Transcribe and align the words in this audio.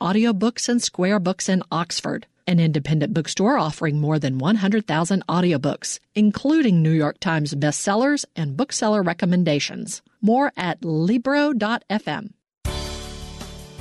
Audiobooks 0.00 0.68
and 0.68 0.82
Square 0.82 1.20
Books 1.20 1.48
in 1.48 1.62
Oxford, 1.70 2.26
an 2.46 2.58
independent 2.58 3.14
bookstore 3.14 3.58
offering 3.58 4.00
more 4.00 4.18
than 4.18 4.38
100,000 4.38 5.26
audiobooks, 5.26 5.98
including 6.14 6.82
New 6.82 6.90
York 6.90 7.18
Times 7.20 7.54
bestsellers 7.54 8.24
and 8.34 8.56
bookseller 8.56 9.02
recommendations. 9.02 10.02
More 10.20 10.52
at 10.56 10.84
Libro.fm. 10.84 12.32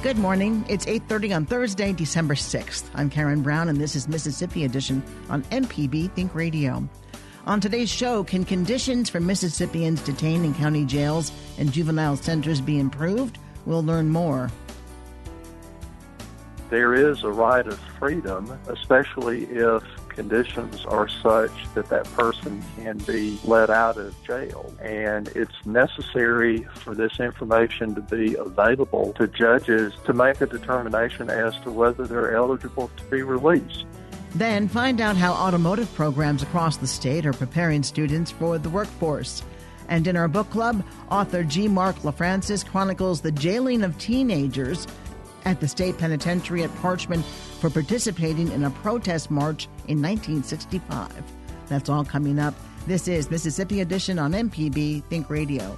Good 0.03 0.17
morning. 0.17 0.65
It's 0.67 0.87
8:30 0.87 1.35
on 1.35 1.45
Thursday, 1.45 1.93
December 1.93 2.33
6th. 2.33 2.85
I'm 2.95 3.09
Karen 3.09 3.43
Brown 3.43 3.69
and 3.69 3.79
this 3.79 3.95
is 3.95 4.07
Mississippi 4.07 4.65
Edition 4.65 5.03
on 5.29 5.43
MPB 5.51 6.11
Think 6.15 6.33
Radio. 6.33 6.89
On 7.45 7.59
today's 7.59 7.89
show, 7.89 8.23
can 8.23 8.45
conditions 8.45 9.09
for 9.09 9.19
Mississippians 9.19 10.01
detained 10.01 10.45
in 10.45 10.53
county 10.53 10.85
jails 10.85 11.31
and 11.57 11.71
juvenile 11.71 12.15
centers 12.15 12.61
be 12.61 12.79
improved? 12.79 13.37
We'll 13.65 13.83
learn 13.83 14.09
more. 14.09 14.49
There 16.71 16.93
is 16.93 17.25
a 17.25 17.29
right 17.29 17.67
of 17.67 17.77
freedom, 17.99 18.57
especially 18.69 19.43
if 19.43 19.83
conditions 20.07 20.85
are 20.85 21.09
such 21.09 21.51
that 21.73 21.89
that 21.89 22.05
person 22.13 22.63
can 22.77 22.97
be 22.99 23.37
let 23.43 23.69
out 23.69 23.97
of 23.97 24.15
jail. 24.23 24.73
And 24.81 25.27
it's 25.35 25.65
necessary 25.65 26.63
for 26.75 26.95
this 26.95 27.19
information 27.19 27.93
to 27.95 28.01
be 28.01 28.35
available 28.35 29.11
to 29.17 29.27
judges 29.27 29.91
to 30.05 30.13
make 30.13 30.39
a 30.39 30.45
determination 30.45 31.29
as 31.29 31.53
to 31.63 31.71
whether 31.71 32.07
they're 32.07 32.33
eligible 32.37 32.89
to 32.95 33.03
be 33.07 33.21
released. 33.21 33.83
Then 34.33 34.69
find 34.69 35.01
out 35.01 35.17
how 35.17 35.33
automotive 35.33 35.93
programs 35.93 36.41
across 36.41 36.77
the 36.77 36.87
state 36.87 37.25
are 37.25 37.33
preparing 37.33 37.83
students 37.83 38.31
for 38.31 38.57
the 38.57 38.69
workforce. 38.69 39.43
And 39.89 40.07
in 40.07 40.15
our 40.15 40.29
book 40.29 40.49
club, 40.49 40.85
author 41.09 41.43
G. 41.43 41.67
Mark 41.67 41.97
LaFrancis 41.97 42.65
chronicles 42.65 43.19
the 43.19 43.33
jailing 43.33 43.83
of 43.83 43.97
teenagers 43.97 44.87
at 45.45 45.59
the 45.59 45.67
state 45.67 45.97
penitentiary 45.97 46.63
at 46.63 46.69
Parchman 46.75 47.23
for 47.59 47.69
participating 47.69 48.51
in 48.51 48.63
a 48.63 48.69
protest 48.69 49.31
march 49.31 49.65
in 49.87 50.01
1965. 50.01 51.11
That's 51.67 51.89
all 51.89 52.03
coming 52.03 52.39
up. 52.39 52.53
This 52.87 53.07
is 53.07 53.29
Mississippi 53.29 53.81
Edition 53.81 54.19
on 54.19 54.31
MPB 54.33 55.03
Think 55.05 55.29
Radio. 55.29 55.77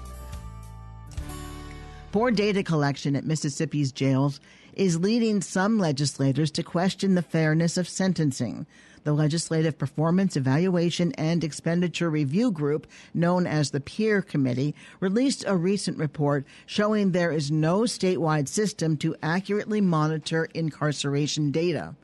Poor 2.11 2.31
data 2.31 2.63
collection 2.63 3.15
at 3.15 3.25
Mississippi's 3.25 3.91
jails 3.91 4.39
is 4.73 4.99
leading 4.99 5.41
some 5.41 5.79
legislators 5.79 6.51
to 6.51 6.63
question 6.63 7.15
the 7.15 7.21
fairness 7.21 7.77
of 7.77 7.87
sentencing 7.87 8.65
the 9.03 9.13
Legislative 9.13 9.77
Performance 9.77 10.35
Evaluation 10.35 11.11
and 11.13 11.43
Expenditure 11.43 12.09
Review 12.09 12.51
Group, 12.51 12.87
known 13.13 13.45
as 13.45 13.71
the 13.71 13.79
PEER 13.79 14.21
Committee, 14.21 14.75
released 14.99 15.43
a 15.47 15.55
recent 15.55 15.97
report 15.97 16.45
showing 16.65 17.11
there 17.11 17.31
is 17.31 17.51
no 17.51 17.81
statewide 17.81 18.47
system 18.47 18.97
to 18.97 19.15
accurately 19.21 19.81
monitor 19.81 20.49
incarceration 20.53 21.51
data. 21.51 21.95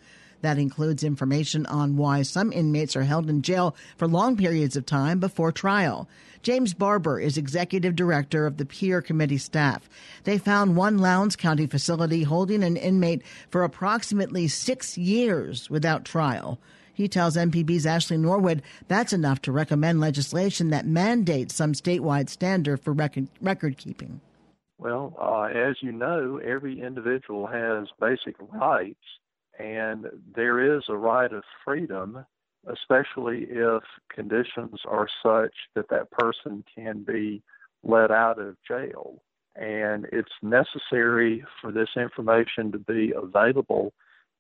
That 0.42 0.58
includes 0.58 1.04
information 1.04 1.66
on 1.66 1.98
why 1.98 2.22
some 2.22 2.54
inmates 2.54 2.96
are 2.96 3.04
held 3.04 3.30
in 3.30 3.42
jail 3.42 3.76
for 3.98 4.08
long 4.08 4.38
periods 4.38 4.78
of 4.78 4.86
time 4.86 5.20
before 5.20 5.52
trial. 5.52 6.08
James 6.42 6.74
Barber 6.74 7.20
is 7.20 7.38
executive 7.38 7.96
director 7.96 8.46
of 8.46 8.56
the 8.56 8.66
PEER 8.66 9.02
committee 9.02 9.38
staff. 9.38 9.90
They 10.24 10.38
found 10.38 10.78
one 10.78 10.98
Lowndes 10.98 11.36
County 11.36 11.68
facility 11.68 12.24
holding 12.24 12.64
an 12.64 12.78
inmate 12.78 13.24
for 13.50 13.64
approximately 13.64 14.48
six 14.48 14.98
years 14.98 15.70
without 15.70 16.06
trial. 16.06 16.58
He 17.00 17.08
tells 17.08 17.38
MPB's 17.38 17.86
Ashley 17.86 18.18
Norwood 18.18 18.62
that's 18.90 19.14
enough 19.14 19.42
to 19.44 19.54
recommend 19.54 20.02
legislation 20.02 20.70
that 20.72 20.86
mandates 20.86 21.56
some 21.56 21.72
statewide 21.72 22.28
standard 22.28 22.82
for 22.82 22.92
record, 22.92 23.30
record 23.40 23.78
keeping. 23.78 24.20
Well, 24.78 25.16
uh, 25.18 25.44
as 25.44 25.78
you 25.80 25.94
know, 25.94 26.42
every 26.46 26.82
individual 26.82 27.48
has 27.48 27.88
basic 28.02 28.36
rights, 28.52 29.00
and 29.58 30.08
there 30.36 30.76
is 30.76 30.84
a 30.90 30.98
right 30.98 31.32
of 31.32 31.44
freedom, 31.64 32.26
especially 32.68 33.48
if 33.50 33.82
conditions 34.14 34.82
are 34.86 35.08
such 35.24 35.54
that 35.76 35.88
that 35.92 36.12
person 36.12 36.66
can 36.76 37.04
be 37.04 37.42
let 37.82 38.12
out 38.12 38.42
of 38.42 38.58
jail. 38.68 39.24
And 39.56 40.06
it's 40.12 40.28
necessary 40.42 41.46
for 41.62 41.72
this 41.72 41.92
information 41.96 42.74
to 42.74 42.78
be 42.78 43.14
available 43.16 43.94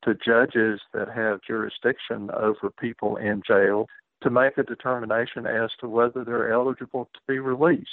to 0.03 0.13
judges 0.13 0.79
that 0.93 1.09
have 1.09 1.41
jurisdiction 1.45 2.29
over 2.31 2.69
people 2.79 3.17
in 3.17 3.41
jail 3.45 3.87
to 4.21 4.29
make 4.29 4.57
a 4.57 4.63
determination 4.63 5.45
as 5.45 5.69
to 5.79 5.87
whether 5.87 6.23
they're 6.23 6.51
eligible 6.51 7.09
to 7.13 7.19
be 7.27 7.39
released. 7.39 7.89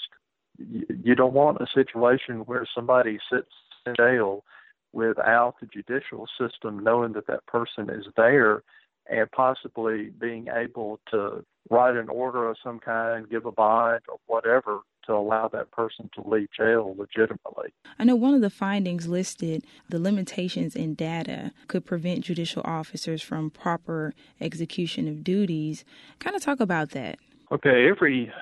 You 0.59 1.15
don't 1.15 1.35
want 1.35 1.61
a 1.61 1.67
situation 1.73 2.41
where 2.47 2.67
somebody 2.75 3.19
sits 3.31 3.51
in 3.87 3.95
jail 3.97 4.45
without 4.93 5.55
the 5.61 5.67
judicial 5.67 6.27
system 6.41 6.83
knowing 6.83 7.13
that 7.13 7.27
that 7.27 7.47
person 7.47 7.91
is 7.91 8.07
there 8.17 8.63
and 9.09 9.31
possibly 9.31 10.11
being 10.19 10.49
able 10.53 10.99
to 11.11 11.45
write 11.71 11.97
an 11.97 12.09
order 12.09 12.49
of 12.49 12.57
some 12.63 12.81
kind, 12.81 13.29
give 13.29 13.47
a 13.47 13.53
bond 13.53 14.01
or 14.09 14.19
whatever 14.27 14.81
to 15.07 15.15
allow 15.15 15.49
that 15.49 15.71
person 15.71 16.11
to 16.15 16.29
leave 16.29 16.49
jail 16.57 16.95
legitimately. 16.99 17.73
I 17.99 18.05
know 18.05 18.17
one 18.17 18.35
of 18.35 18.41
the 18.41 18.51
findings 18.51 19.09
listed 19.09 19.65
the 19.89 19.99
limitations 19.99 20.77
in 20.77 20.95
data 20.95 21.53
could 21.69 21.85
prevent 21.85 22.25
judicial 22.25 22.63
officers 22.65 23.23
from 23.23 23.51
proper 23.51 24.15
execution 24.41 25.09
of 25.09 25.25
duties. 25.25 25.85
Kind 26.19 26.37
of 26.37 26.43
talk 26.43 26.61
about 26.61 26.91
that. 26.91 27.19
Okay, 27.53 27.89
every 27.89 28.33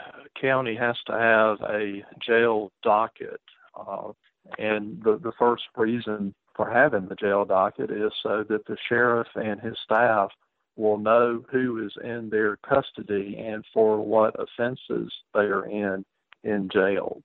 county 0.41 0.75
has 0.77 0.97
to 1.07 1.13
have 1.13 1.59
a 1.71 2.05
jail 2.25 2.73
docket. 2.83 3.41
Uh, 3.79 4.13
and 4.59 5.03
the, 5.03 5.19
the 5.23 5.33
first 5.39 5.65
reason 5.77 6.35
for 6.55 6.71
having 6.71 7.09
the 7.09 7.15
jail 7.15 7.45
docket 7.45 7.91
is 7.91 8.13
so 8.23 8.45
that 8.49 8.67
the 8.67 8.77
sheriff 8.89 9.29
and 9.35 9.61
his 9.61 9.77
staff 9.85 10.31
will 10.77 10.99
know 10.99 11.45
who 11.51 11.85
is 11.85 11.93
in 12.03 12.29
their 12.31 12.57
custody 12.57 13.37
and 13.39 13.65
for 13.73 14.01
what 14.01 14.35
offenses 14.39 15.13
they 15.33 15.41
are 15.41 15.67
in 15.67 16.05
in 16.45 16.69
jail. 16.73 17.23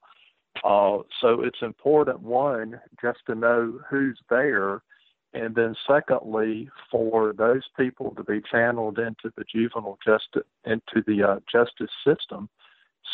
Uh, 0.63 1.00
so 1.22 1.41
it's 1.41 1.62
important, 1.62 2.22
one, 2.22 2.80
just 3.02 3.19
to 3.28 3.35
know 3.35 3.80
who's 3.90 4.19
there, 4.30 4.81
and 5.34 5.56
then 5.56 5.75
secondly, 5.88 6.69
for 6.90 7.34
those 7.34 7.63
people 7.78 8.13
to 8.16 8.24
be 8.24 8.41
channeled 8.52 8.97
into 8.97 9.31
the 9.38 9.44
juvenile 9.44 10.00
justice 10.03 10.47
into 10.66 11.03
the 11.06 11.24
uh, 11.24 11.40
justice 11.52 11.91
system, 12.06 12.50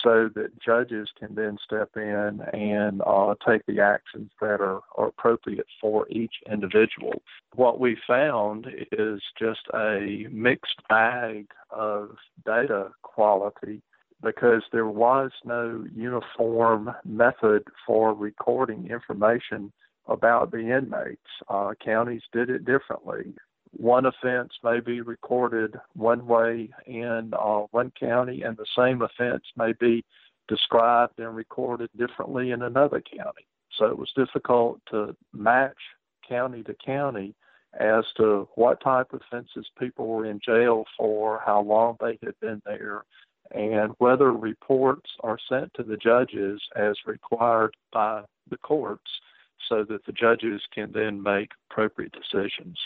so 0.03 0.29
that 0.33 0.59
judges 0.59 1.09
can 1.19 1.35
then 1.35 1.57
step 1.63 1.89
in 1.95 2.41
and 2.53 3.01
uh, 3.05 3.33
take 3.47 3.66
the 3.66 3.79
actions 3.79 4.31
that 4.41 4.61
are, 4.61 4.81
are 4.97 5.07
appropriate 5.07 5.67
for 5.79 6.07
each 6.09 6.33
individual. 6.51 7.22
What 7.53 7.79
we 7.79 7.97
found 8.07 8.67
is 8.91 9.22
just 9.39 9.61
a 9.73 10.27
mixed 10.31 10.81
bag 10.89 11.47
of 11.69 12.16
data 12.45 12.89
quality 13.03 13.81
because 14.25 14.63
there 14.71 14.87
was 14.87 15.29
no 15.45 15.85
uniform 15.95 16.89
method 17.05 17.63
for 17.85 18.11
recording 18.15 18.89
information 18.89 19.71
about 20.07 20.51
the 20.51 20.75
inmates. 20.75 21.21
Uh, 21.47 21.73
counties 21.83 22.23
did 22.33 22.49
it 22.49 22.65
differently. 22.65 23.35
One 23.77 24.07
offense 24.07 24.51
may 24.63 24.79
be 24.79 25.01
recorded 25.01 25.75
one 25.93 26.25
way 26.25 26.71
in 26.87 27.33
uh, 27.39 27.65
one 27.69 27.91
county, 27.99 28.41
and 28.41 28.57
the 28.57 28.65
same 28.75 29.03
offense 29.03 29.43
may 29.55 29.73
be 29.79 30.03
described 30.47 31.19
and 31.19 31.35
recorded 31.35 31.91
differently 31.95 32.49
in 32.49 32.63
another 32.63 33.01
county. 33.01 33.45
So 33.77 33.85
it 33.85 33.97
was 33.97 34.11
difficult 34.15 34.79
to 34.89 35.15
match 35.33 35.77
county 36.27 36.63
to 36.63 36.75
county 36.83 37.35
as 37.79 38.05
to 38.17 38.47
what 38.55 38.81
type 38.81 39.13
of 39.13 39.21
offenses 39.21 39.67
people 39.77 40.07
were 40.07 40.25
in 40.25 40.39
jail 40.43 40.85
for, 40.97 41.41
how 41.45 41.61
long 41.61 41.97
they 41.99 42.17
had 42.23 42.39
been 42.39 42.61
there, 42.65 43.03
and 43.51 43.94
whether 44.00 44.31
reports 44.31 45.09
are 45.22 45.38
sent 45.50 45.73
to 45.75 45.83
the 45.83 45.97
judges 45.97 46.61
as 46.75 46.95
required 47.06 47.75
by 47.94 48.23
the 48.50 48.57
courts 48.57 49.09
so 49.69 49.83
that 49.83 50.06
the 50.06 50.11
judges 50.11 50.61
can 50.73 50.91
then 50.91 51.22
make 51.22 51.50
appropriate 51.69 52.13
decisions. 52.13 52.78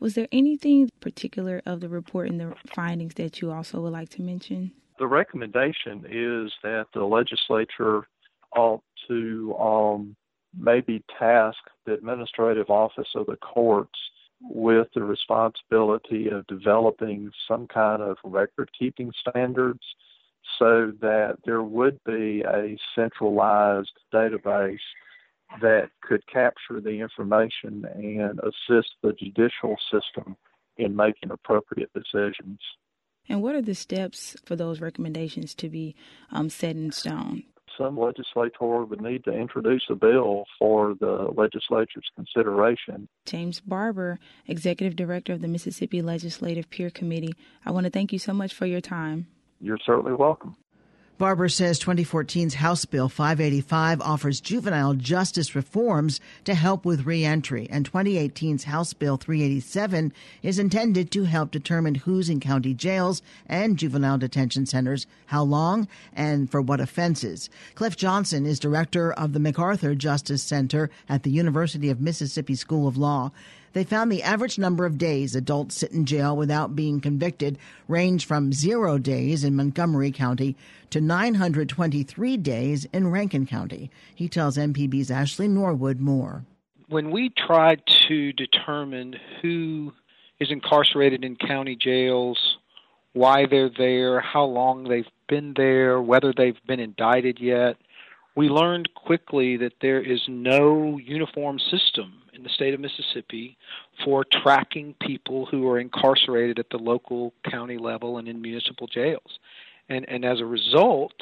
Was 0.00 0.14
there 0.14 0.28
anything 0.30 0.90
particular 1.00 1.60
of 1.66 1.80
the 1.80 1.88
report 1.88 2.28
and 2.28 2.40
the 2.40 2.54
findings 2.72 3.14
that 3.14 3.40
you 3.40 3.50
also 3.50 3.80
would 3.80 3.92
like 3.92 4.10
to 4.10 4.22
mention? 4.22 4.70
The 4.98 5.06
recommendation 5.06 6.04
is 6.08 6.52
that 6.62 6.86
the 6.94 7.04
legislature 7.04 8.06
ought 8.54 8.82
to 9.08 9.56
um, 9.58 10.16
maybe 10.56 11.02
task 11.18 11.58
the 11.84 11.94
administrative 11.94 12.70
office 12.70 13.08
of 13.14 13.26
the 13.26 13.36
courts 13.36 13.98
with 14.40 14.86
the 14.94 15.02
responsibility 15.02 16.28
of 16.28 16.46
developing 16.46 17.30
some 17.48 17.66
kind 17.66 18.02
of 18.02 18.16
record 18.22 18.70
keeping 18.78 19.12
standards 19.28 19.80
so 20.58 20.92
that 21.00 21.38
there 21.44 21.62
would 21.62 21.98
be 22.04 22.42
a 22.42 22.76
centralized 22.94 23.92
database 24.12 24.78
that 25.62 25.90
could 26.02 26.26
capture 26.26 26.80
the 26.80 27.00
information 27.00 27.84
and 27.94 28.40
assist 28.40 28.90
the 29.02 29.12
judicial 29.12 29.76
system 29.90 30.36
in 30.76 30.94
making 30.94 31.30
appropriate 31.30 31.90
decisions. 31.94 32.58
And 33.28 33.42
what 33.42 33.54
are 33.54 33.62
the 33.62 33.74
steps 33.74 34.36
for 34.44 34.56
those 34.56 34.80
recommendations 34.80 35.54
to 35.56 35.68
be 35.68 35.94
um, 36.30 36.48
set 36.50 36.76
in 36.76 36.92
stone? 36.92 37.44
some 37.78 37.98
legislator 37.98 38.84
would 38.84 39.00
need 39.00 39.24
to 39.24 39.30
introduce 39.30 39.84
a 39.88 39.94
bill 39.94 40.44
for 40.58 40.94
the 41.00 41.28
legislature's 41.36 42.10
consideration. 42.16 43.08
James 43.24 43.60
Barber, 43.60 44.18
Executive 44.46 44.96
Director 44.96 45.32
of 45.32 45.40
the 45.40 45.48
Mississippi 45.48 46.02
Legislative 46.02 46.68
Peer 46.70 46.90
Committee, 46.90 47.34
I 47.64 47.70
want 47.70 47.84
to 47.84 47.90
thank 47.90 48.12
you 48.12 48.18
so 48.18 48.32
much 48.32 48.52
for 48.52 48.66
your 48.66 48.80
time. 48.80 49.28
You're 49.60 49.78
certainly 49.84 50.12
welcome. 50.12 50.56
Barber 51.18 51.48
says 51.48 51.80
2014's 51.80 52.54
House 52.54 52.84
Bill 52.84 53.08
585 53.08 54.00
offers 54.00 54.40
juvenile 54.40 54.94
justice 54.94 55.56
reforms 55.56 56.20
to 56.44 56.54
help 56.54 56.84
with 56.84 57.06
reentry, 57.06 57.66
and 57.72 57.90
2018's 57.90 58.62
House 58.62 58.92
Bill 58.92 59.16
387 59.16 60.12
is 60.44 60.60
intended 60.60 61.10
to 61.10 61.24
help 61.24 61.50
determine 61.50 61.96
who's 61.96 62.30
in 62.30 62.38
county 62.38 62.72
jails 62.72 63.20
and 63.46 63.76
juvenile 63.76 64.16
detention 64.16 64.64
centers, 64.64 65.08
how 65.26 65.42
long, 65.42 65.88
and 66.12 66.52
for 66.52 66.62
what 66.62 66.78
offenses. 66.78 67.50
Cliff 67.74 67.96
Johnson 67.96 68.46
is 68.46 68.60
director 68.60 69.12
of 69.12 69.32
the 69.32 69.40
MacArthur 69.40 69.96
Justice 69.96 70.44
Center 70.44 70.88
at 71.08 71.24
the 71.24 71.32
University 71.32 71.90
of 71.90 72.00
Mississippi 72.00 72.54
School 72.54 72.86
of 72.86 72.96
Law. 72.96 73.32
They 73.78 73.84
found 73.84 74.10
the 74.10 74.24
average 74.24 74.58
number 74.58 74.86
of 74.86 74.98
days 74.98 75.36
adults 75.36 75.76
sit 75.76 75.92
in 75.92 76.04
jail 76.04 76.36
without 76.36 76.74
being 76.74 77.00
convicted 77.00 77.58
range 77.86 78.26
from 78.26 78.52
zero 78.52 78.98
days 78.98 79.44
in 79.44 79.54
Montgomery 79.54 80.10
County 80.10 80.56
to 80.90 81.00
923 81.00 82.36
days 82.38 82.88
in 82.92 83.12
Rankin 83.12 83.46
County. 83.46 83.92
He 84.16 84.28
tells 84.28 84.56
MPB's 84.56 85.12
Ashley 85.12 85.46
Norwood 85.46 86.00
more. 86.00 86.44
When 86.88 87.12
we 87.12 87.28
tried 87.28 87.80
to 88.08 88.32
determine 88.32 89.14
who 89.42 89.92
is 90.40 90.50
incarcerated 90.50 91.24
in 91.24 91.36
county 91.36 91.76
jails, 91.76 92.56
why 93.12 93.46
they're 93.46 93.70
there, 93.70 94.18
how 94.18 94.42
long 94.42 94.88
they've 94.88 95.06
been 95.28 95.54
there, 95.56 96.02
whether 96.02 96.32
they've 96.36 96.58
been 96.66 96.80
indicted 96.80 97.38
yet, 97.38 97.76
we 98.38 98.48
learned 98.48 98.88
quickly 98.94 99.56
that 99.56 99.72
there 99.82 100.00
is 100.00 100.20
no 100.28 100.96
uniform 100.96 101.58
system 101.58 102.22
in 102.32 102.44
the 102.44 102.48
state 102.50 102.72
of 102.72 102.78
Mississippi 102.78 103.58
for 104.04 104.24
tracking 104.44 104.94
people 105.02 105.44
who 105.46 105.68
are 105.68 105.80
incarcerated 105.80 106.60
at 106.60 106.70
the 106.70 106.76
local 106.76 107.34
county 107.50 107.78
level 107.78 108.18
and 108.18 108.28
in 108.28 108.40
municipal 108.40 108.86
jails. 108.86 109.40
And, 109.88 110.08
and 110.08 110.24
as 110.24 110.38
a 110.38 110.44
result, 110.44 111.14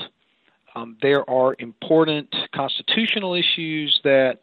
um, 0.74 0.98
there 1.00 1.28
are 1.30 1.56
important 1.58 2.36
constitutional 2.54 3.32
issues 3.32 3.98
that 4.04 4.40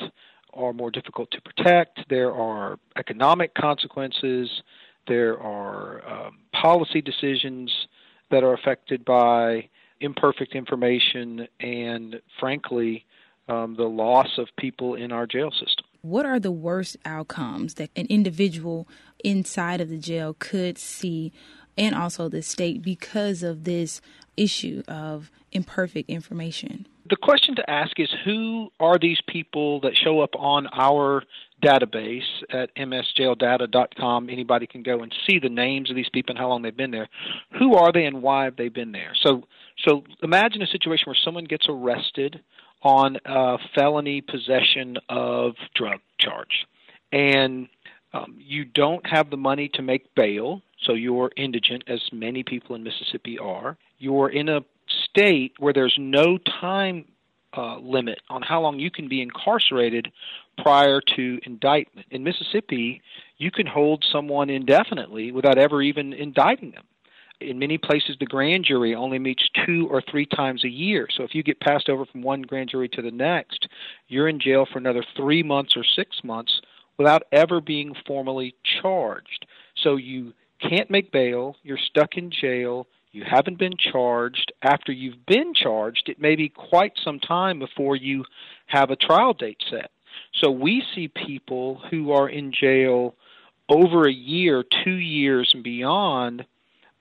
are 0.55 0.73
more 0.73 0.89
difficult 0.89 1.29
to 1.29 1.41
protect. 1.41 1.99
There 2.09 2.33
are 2.33 2.79
economic 2.97 3.53
consequences. 3.53 4.49
There 5.07 5.39
are 5.39 6.01
um, 6.11 6.39
policy 6.59 7.03
decisions 7.03 7.71
that 8.31 8.43
are 8.43 8.55
affected 8.55 9.05
by 9.05 9.69
imperfect 10.03 10.53
information 10.53 11.47
and, 11.59 12.21
frankly, 12.39 13.05
um, 13.47 13.75
the 13.75 13.83
loss 13.83 14.37
of 14.37 14.47
people 14.57 14.95
in 14.95 15.11
our 15.11 15.25
jail 15.25 15.51
system. 15.51 15.85
What 16.01 16.25
are 16.25 16.39
the 16.39 16.51
worst 16.51 16.97
outcomes 17.05 17.75
that 17.75 17.89
an 17.95 18.07
individual 18.09 18.87
inside 19.23 19.81
of 19.81 19.89
the 19.89 19.97
jail 19.97 20.35
could 20.37 20.77
see, 20.77 21.31
and 21.77 21.95
also 21.95 22.29
the 22.29 22.41
state, 22.41 22.81
because 22.81 23.43
of 23.43 23.63
this 23.63 24.01
issue 24.35 24.83
of 24.87 25.31
imperfect 25.51 26.09
information? 26.09 26.87
The 27.09 27.17
question 27.17 27.55
to 27.55 27.69
ask 27.69 27.99
is 27.99 28.09
who 28.23 28.69
are 28.79 28.97
these 28.97 29.19
people 29.27 29.81
that 29.81 29.97
show 29.97 30.21
up 30.21 30.35
on 30.37 30.67
our 30.71 31.23
database 31.61 32.23
at 32.49 32.73
msjaildata.com. 32.75 34.29
Anybody 34.29 34.67
can 34.67 34.83
go 34.83 35.01
and 35.01 35.13
see 35.27 35.39
the 35.39 35.49
names 35.49 35.89
of 35.89 35.95
these 35.95 36.09
people 36.09 36.31
and 36.31 36.39
how 36.39 36.49
long 36.49 36.61
they've 36.61 36.75
been 36.75 36.91
there. 36.91 37.09
Who 37.59 37.75
are 37.75 37.91
they 37.91 38.05
and 38.05 38.21
why 38.21 38.45
have 38.45 38.55
they 38.55 38.69
been 38.69 38.91
there? 38.91 39.11
So, 39.21 39.43
so 39.85 40.03
imagine 40.21 40.61
a 40.61 40.67
situation 40.67 41.05
where 41.07 41.17
someone 41.23 41.45
gets 41.45 41.65
arrested 41.69 42.41
on 42.81 43.17
a 43.25 43.57
felony 43.75 44.21
possession 44.21 44.97
of 45.07 45.55
drug 45.73 45.99
charge, 46.19 46.65
and 47.13 47.69
um, 48.13 48.35
you 48.37 48.65
don't 48.65 49.05
have 49.07 49.29
the 49.29 49.37
money 49.37 49.69
to 49.75 49.81
make 49.81 50.13
bail, 50.15 50.61
so 50.83 50.93
you're 50.93 51.31
indigent, 51.37 51.85
as 51.87 52.01
many 52.11 52.43
people 52.43 52.75
in 52.75 52.83
Mississippi 52.83 53.39
are. 53.39 53.77
You're 53.99 54.29
in 54.29 54.49
a 54.49 54.61
state 55.05 55.53
where 55.59 55.73
there's 55.73 55.95
no 55.97 56.37
time 56.37 57.05
uh, 57.55 57.77
limit 57.77 58.19
on 58.29 58.41
how 58.41 58.61
long 58.61 58.79
you 58.79 58.89
can 58.89 59.07
be 59.07 59.21
incarcerated 59.21 60.11
prior 60.57 61.01
to 61.15 61.39
indictment. 61.43 62.07
In 62.11 62.23
Mississippi, 62.23 63.01
you 63.37 63.51
can 63.51 63.67
hold 63.67 64.03
someone 64.11 64.49
indefinitely 64.49 65.31
without 65.31 65.57
ever 65.57 65.81
even 65.81 66.13
indicting 66.13 66.71
them. 66.71 66.83
In 67.41 67.59
many 67.59 67.77
places, 67.77 68.15
the 68.19 68.25
grand 68.25 68.63
jury 68.65 68.95
only 68.95 69.19
meets 69.19 69.43
two 69.65 69.87
or 69.91 70.01
three 70.01 70.25
times 70.25 70.63
a 70.63 70.69
year. 70.69 71.07
So 71.15 71.23
if 71.23 71.35
you 71.35 71.43
get 71.43 71.59
passed 71.59 71.89
over 71.89 72.05
from 72.05 72.21
one 72.21 72.41
grand 72.41 72.69
jury 72.69 72.87
to 72.89 73.01
the 73.01 73.11
next, 73.11 73.67
you're 74.07 74.29
in 74.29 74.39
jail 74.39 74.65
for 74.71 74.79
another 74.79 75.03
three 75.17 75.43
months 75.43 75.75
or 75.75 75.83
six 75.83 76.23
months 76.23 76.61
without 76.97 77.23
ever 77.31 77.59
being 77.59 77.95
formally 78.07 78.55
charged. 78.81 79.45
So 79.75 79.97
you 79.97 80.33
can't 80.61 80.89
make 80.89 81.11
bail, 81.11 81.57
you're 81.63 81.77
stuck 81.77 82.15
in 82.15 82.31
jail, 82.31 82.87
you 83.13 83.23
haven't 83.23 83.59
been 83.59 83.77
charged. 83.77 84.51
After 84.61 84.91
you've 84.91 85.25
been 85.25 85.53
charged, 85.53 86.09
it 86.09 86.19
may 86.19 86.35
be 86.35 86.49
quite 86.49 86.93
some 87.01 87.19
time 87.19 87.59
before 87.59 87.95
you 87.95 88.25
have 88.65 88.89
a 88.89 88.95
trial 88.95 89.33
date 89.33 89.63
set. 89.69 89.91
So 90.33 90.49
we 90.51 90.83
see 90.93 91.07
people 91.07 91.81
who 91.89 92.11
are 92.11 92.27
in 92.27 92.51
jail 92.51 93.15
over 93.69 94.07
a 94.07 94.13
year, 94.13 94.63
two 94.83 94.95
years, 94.95 95.51
and 95.53 95.63
beyond 95.63 96.45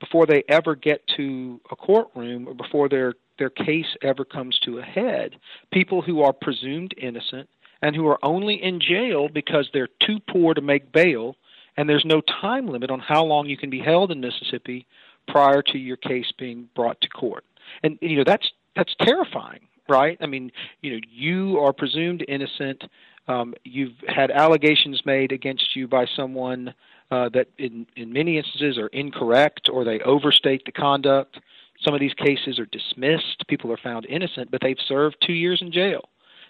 before 0.00 0.26
they 0.26 0.44
ever 0.48 0.74
get 0.74 1.06
to 1.16 1.60
a 1.70 1.76
courtroom 1.76 2.46
or 2.46 2.54
before 2.54 2.88
their 2.88 3.14
their 3.38 3.50
case 3.50 3.96
ever 4.02 4.24
comes 4.24 4.58
to 4.60 4.78
a 4.78 4.82
head. 4.82 5.34
People 5.72 6.02
who 6.02 6.22
are 6.22 6.34
presumed 6.34 6.94
innocent 6.98 7.48
and 7.80 7.96
who 7.96 8.06
are 8.06 8.18
only 8.22 8.62
in 8.62 8.78
jail 8.78 9.28
because 9.28 9.68
they're 9.72 9.88
too 10.00 10.20
poor 10.28 10.52
to 10.54 10.60
make 10.60 10.92
bail, 10.92 11.34
and 11.76 11.88
there's 11.88 12.04
no 12.04 12.20
time 12.20 12.68
limit 12.68 12.90
on 12.90 13.00
how 13.00 13.24
long 13.24 13.46
you 13.48 13.56
can 13.56 13.70
be 13.70 13.80
held 13.80 14.12
in 14.12 14.20
Mississippi 14.20 14.86
prior 15.28 15.62
to 15.62 15.78
your 15.78 15.96
case 15.96 16.32
being 16.38 16.68
brought 16.74 17.00
to 17.00 17.08
court. 17.08 17.44
And 17.82 17.98
you 18.00 18.16
know 18.16 18.24
that's 18.26 18.50
that's 18.76 18.94
terrifying, 19.00 19.60
right? 19.88 20.16
I 20.20 20.26
mean, 20.26 20.50
you 20.80 20.92
know, 20.92 21.00
you 21.10 21.58
are 21.58 21.72
presumed 21.72 22.24
innocent. 22.28 22.84
Um, 23.28 23.54
you've 23.64 23.94
had 24.08 24.30
allegations 24.30 25.02
made 25.04 25.30
against 25.32 25.76
you 25.76 25.86
by 25.86 26.06
someone 26.16 26.74
uh, 27.10 27.28
that, 27.30 27.48
in 27.58 27.86
in 27.96 28.12
many 28.12 28.38
instances, 28.38 28.78
are 28.78 28.88
incorrect 28.88 29.68
or 29.72 29.84
they 29.84 30.00
overstate 30.00 30.64
the 30.64 30.72
conduct. 30.72 31.38
Some 31.84 31.94
of 31.94 32.00
these 32.00 32.14
cases 32.14 32.58
are 32.58 32.66
dismissed. 32.66 33.44
People 33.48 33.72
are 33.72 33.76
found 33.76 34.06
innocent, 34.06 34.50
but 34.50 34.60
they've 34.60 34.78
served 34.86 35.16
two 35.24 35.32
years 35.32 35.60
in 35.60 35.72
jail. 35.72 36.08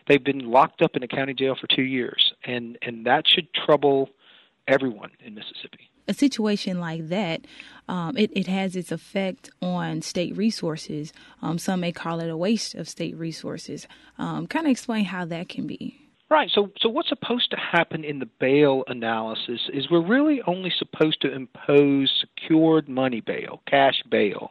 They've 0.08 0.22
been 0.22 0.50
locked 0.50 0.82
up 0.82 0.96
in 0.96 1.02
a 1.02 1.08
county 1.08 1.34
jail 1.34 1.56
for 1.60 1.66
two 1.66 1.82
years, 1.82 2.32
and 2.44 2.78
and 2.82 3.06
that 3.06 3.26
should 3.26 3.52
trouble 3.54 4.10
everyone 4.66 5.10
in 5.24 5.34
Mississippi 5.34 5.91
a 6.08 6.14
situation 6.14 6.80
like 6.80 7.08
that, 7.08 7.42
um, 7.88 8.16
it, 8.16 8.30
it 8.34 8.46
has 8.46 8.76
its 8.76 8.92
effect 8.92 9.50
on 9.60 10.02
state 10.02 10.36
resources. 10.36 11.12
Um, 11.40 11.58
some 11.58 11.80
may 11.80 11.92
call 11.92 12.20
it 12.20 12.30
a 12.30 12.36
waste 12.36 12.74
of 12.74 12.88
state 12.88 13.16
resources. 13.16 13.86
Um, 14.18 14.46
kind 14.46 14.66
of 14.66 14.70
explain 14.70 15.06
how 15.06 15.24
that 15.26 15.48
can 15.48 15.66
be. 15.66 15.98
Right. 16.30 16.50
So, 16.54 16.70
so 16.80 16.88
what's 16.88 17.10
supposed 17.10 17.50
to 17.50 17.58
happen 17.58 18.04
in 18.04 18.18
the 18.18 18.28
bail 18.40 18.84
analysis 18.86 19.60
is 19.72 19.90
we're 19.90 20.00
really 20.06 20.40
only 20.46 20.72
supposed 20.78 21.20
to 21.22 21.32
impose 21.32 22.10
secured 22.20 22.88
money 22.88 23.20
bail, 23.20 23.60
cash 23.66 24.02
bail, 24.10 24.50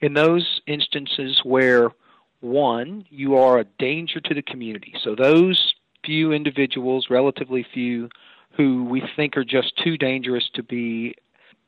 in 0.00 0.14
those 0.14 0.60
instances 0.66 1.40
where 1.44 1.92
one, 2.40 3.04
you 3.08 3.36
are 3.36 3.60
a 3.60 3.64
danger 3.78 4.20
to 4.20 4.34
the 4.34 4.42
community. 4.42 4.94
So 5.04 5.14
those 5.14 5.74
few 6.04 6.32
individuals, 6.32 7.06
relatively 7.08 7.64
few, 7.72 8.08
who 8.56 8.84
we 8.84 9.02
think 9.16 9.36
are 9.36 9.44
just 9.44 9.72
too 9.82 9.96
dangerous 9.96 10.48
to 10.54 10.62
be 10.62 11.14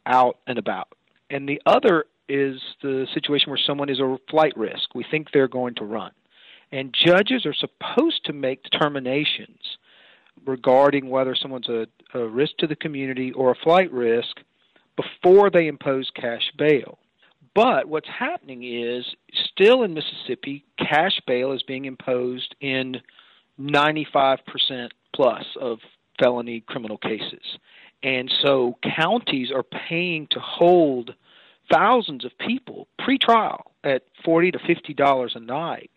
out 0.07 0.39
and 0.47 0.59
about. 0.59 0.89
And 1.31 1.49
the 1.49 1.61
other 1.67 2.05
is 2.29 2.61
the 2.83 3.07
situation 3.13 3.51
where 3.51 3.61
someone 3.67 3.89
is 3.89 4.01
a 4.01 4.17
flight 4.31 4.57
risk. 4.57 4.95
We 4.95 5.05
think 5.11 5.29
they're 5.33 5.49
going 5.49 5.75
to 5.77 5.85
run. 5.85 6.13
And 6.73 6.95
judges 6.95 7.47
are 7.47 7.55
supposed 7.55 8.25
to 8.25 8.33
make 8.33 8.63
determinations 8.65 9.59
regarding 10.47 11.09
whether 11.09 11.35
someone's 11.35 11.69
a, 11.69 11.87
a 12.15 12.27
risk 12.27 12.57
to 12.59 12.67
the 12.67 12.77
community 12.77 13.33
or 13.33 13.53
a 13.53 13.57
flight 13.63 13.93
risk 13.93 14.41
before 14.97 15.51
they 15.51 15.67
impose 15.67 16.11
cash 16.15 16.51
bail. 16.59 16.99
But 17.55 17.89
what's 17.89 18.09
happening 18.09 18.65
is, 18.65 19.05
still 19.53 19.85
in 19.85 19.95
Mississippi, 19.95 20.65
cash 20.79 21.21
bail 21.27 21.53
is 21.53 21.63
being 21.63 21.85
imposed 21.85 22.55
in 22.61 22.97
95% 23.61 24.39
plus 25.15 25.45
of 25.61 25.79
felony 26.19 26.61
criminal 26.61 26.99
cases. 26.99 27.59
And 28.03 28.33
so 28.43 28.77
counties 28.97 29.51
are 29.51 29.63
paying 29.63 30.27
to 30.31 30.41
hold 30.41 31.15
thousands 31.73 32.25
of 32.25 32.37
people 32.39 32.87
pre-trial 32.99 33.73
at 33.83 34.03
40 34.25 34.53
to 34.53 34.59
50 34.59 34.95
dollars 34.95 35.33
a 35.35 35.41
night. 35.41 35.91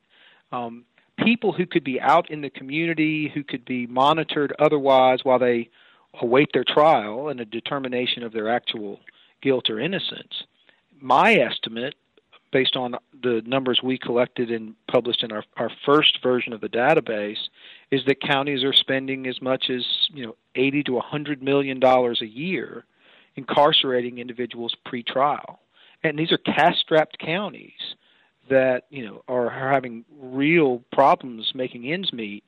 Um, 0.51 0.86
people 1.19 1.51
who 1.51 1.65
could 1.65 1.83
be 1.83 2.00
out 2.00 2.29
in 2.31 2.41
the 2.41 2.50
community, 2.50 3.29
who 3.33 3.43
could 3.43 3.65
be 3.65 3.88
monitored 3.88 4.53
otherwise 4.59 5.19
while 5.24 5.39
they 5.39 5.69
await 6.21 6.50
their 6.53 6.63
trial 6.63 7.29
and 7.29 7.39
a 7.39 7.45
determination 7.45 8.24
of 8.24 8.31
their 8.31 8.50
actual 8.50 9.00
guilt 9.41 9.69
or 9.69 9.79
innocence. 9.79 10.43
My 11.00 11.36
estimate, 11.36 11.95
based 12.51 12.75
on 12.75 12.96
the 13.22 13.42
numbers 13.46 13.82
we 13.84 13.98
collected 13.98 14.51
and 14.51 14.75
published 14.89 15.24
in 15.24 15.32
our, 15.32 15.44
our 15.58 15.70
first 15.86 16.20
version 16.24 16.54
of 16.54 16.62
the 16.62 16.70
database, 16.70 17.50
is 17.92 18.01
that 18.06 18.22
counties 18.22 18.63
are 18.63 18.74
spending 18.74 19.27
as 19.27 19.42
much 19.42 19.70
as 19.70 19.86
you 20.13 20.25
know 20.25 20.36
80 20.56 20.84
to 20.84 20.94
100 20.94 21.44
million 21.44 21.80
dollars 21.80 22.22
a 22.22 22.27
year 22.27 22.86
incarcerating 23.36 24.18
individuals 24.18 24.75
pre-trial, 24.86 25.60
and 26.04 26.18
these 26.18 26.32
are 26.32 26.39
cash-strapped 26.39 27.20
counties 27.20 27.96
that 28.50 28.86
you 28.89 29.06
know 29.06 29.24
are 29.27 29.50
having 29.50 30.06
real 30.20 30.84
problems 30.92 31.51
making 31.54 31.92
ends 31.92 32.12
meet, 32.13 32.44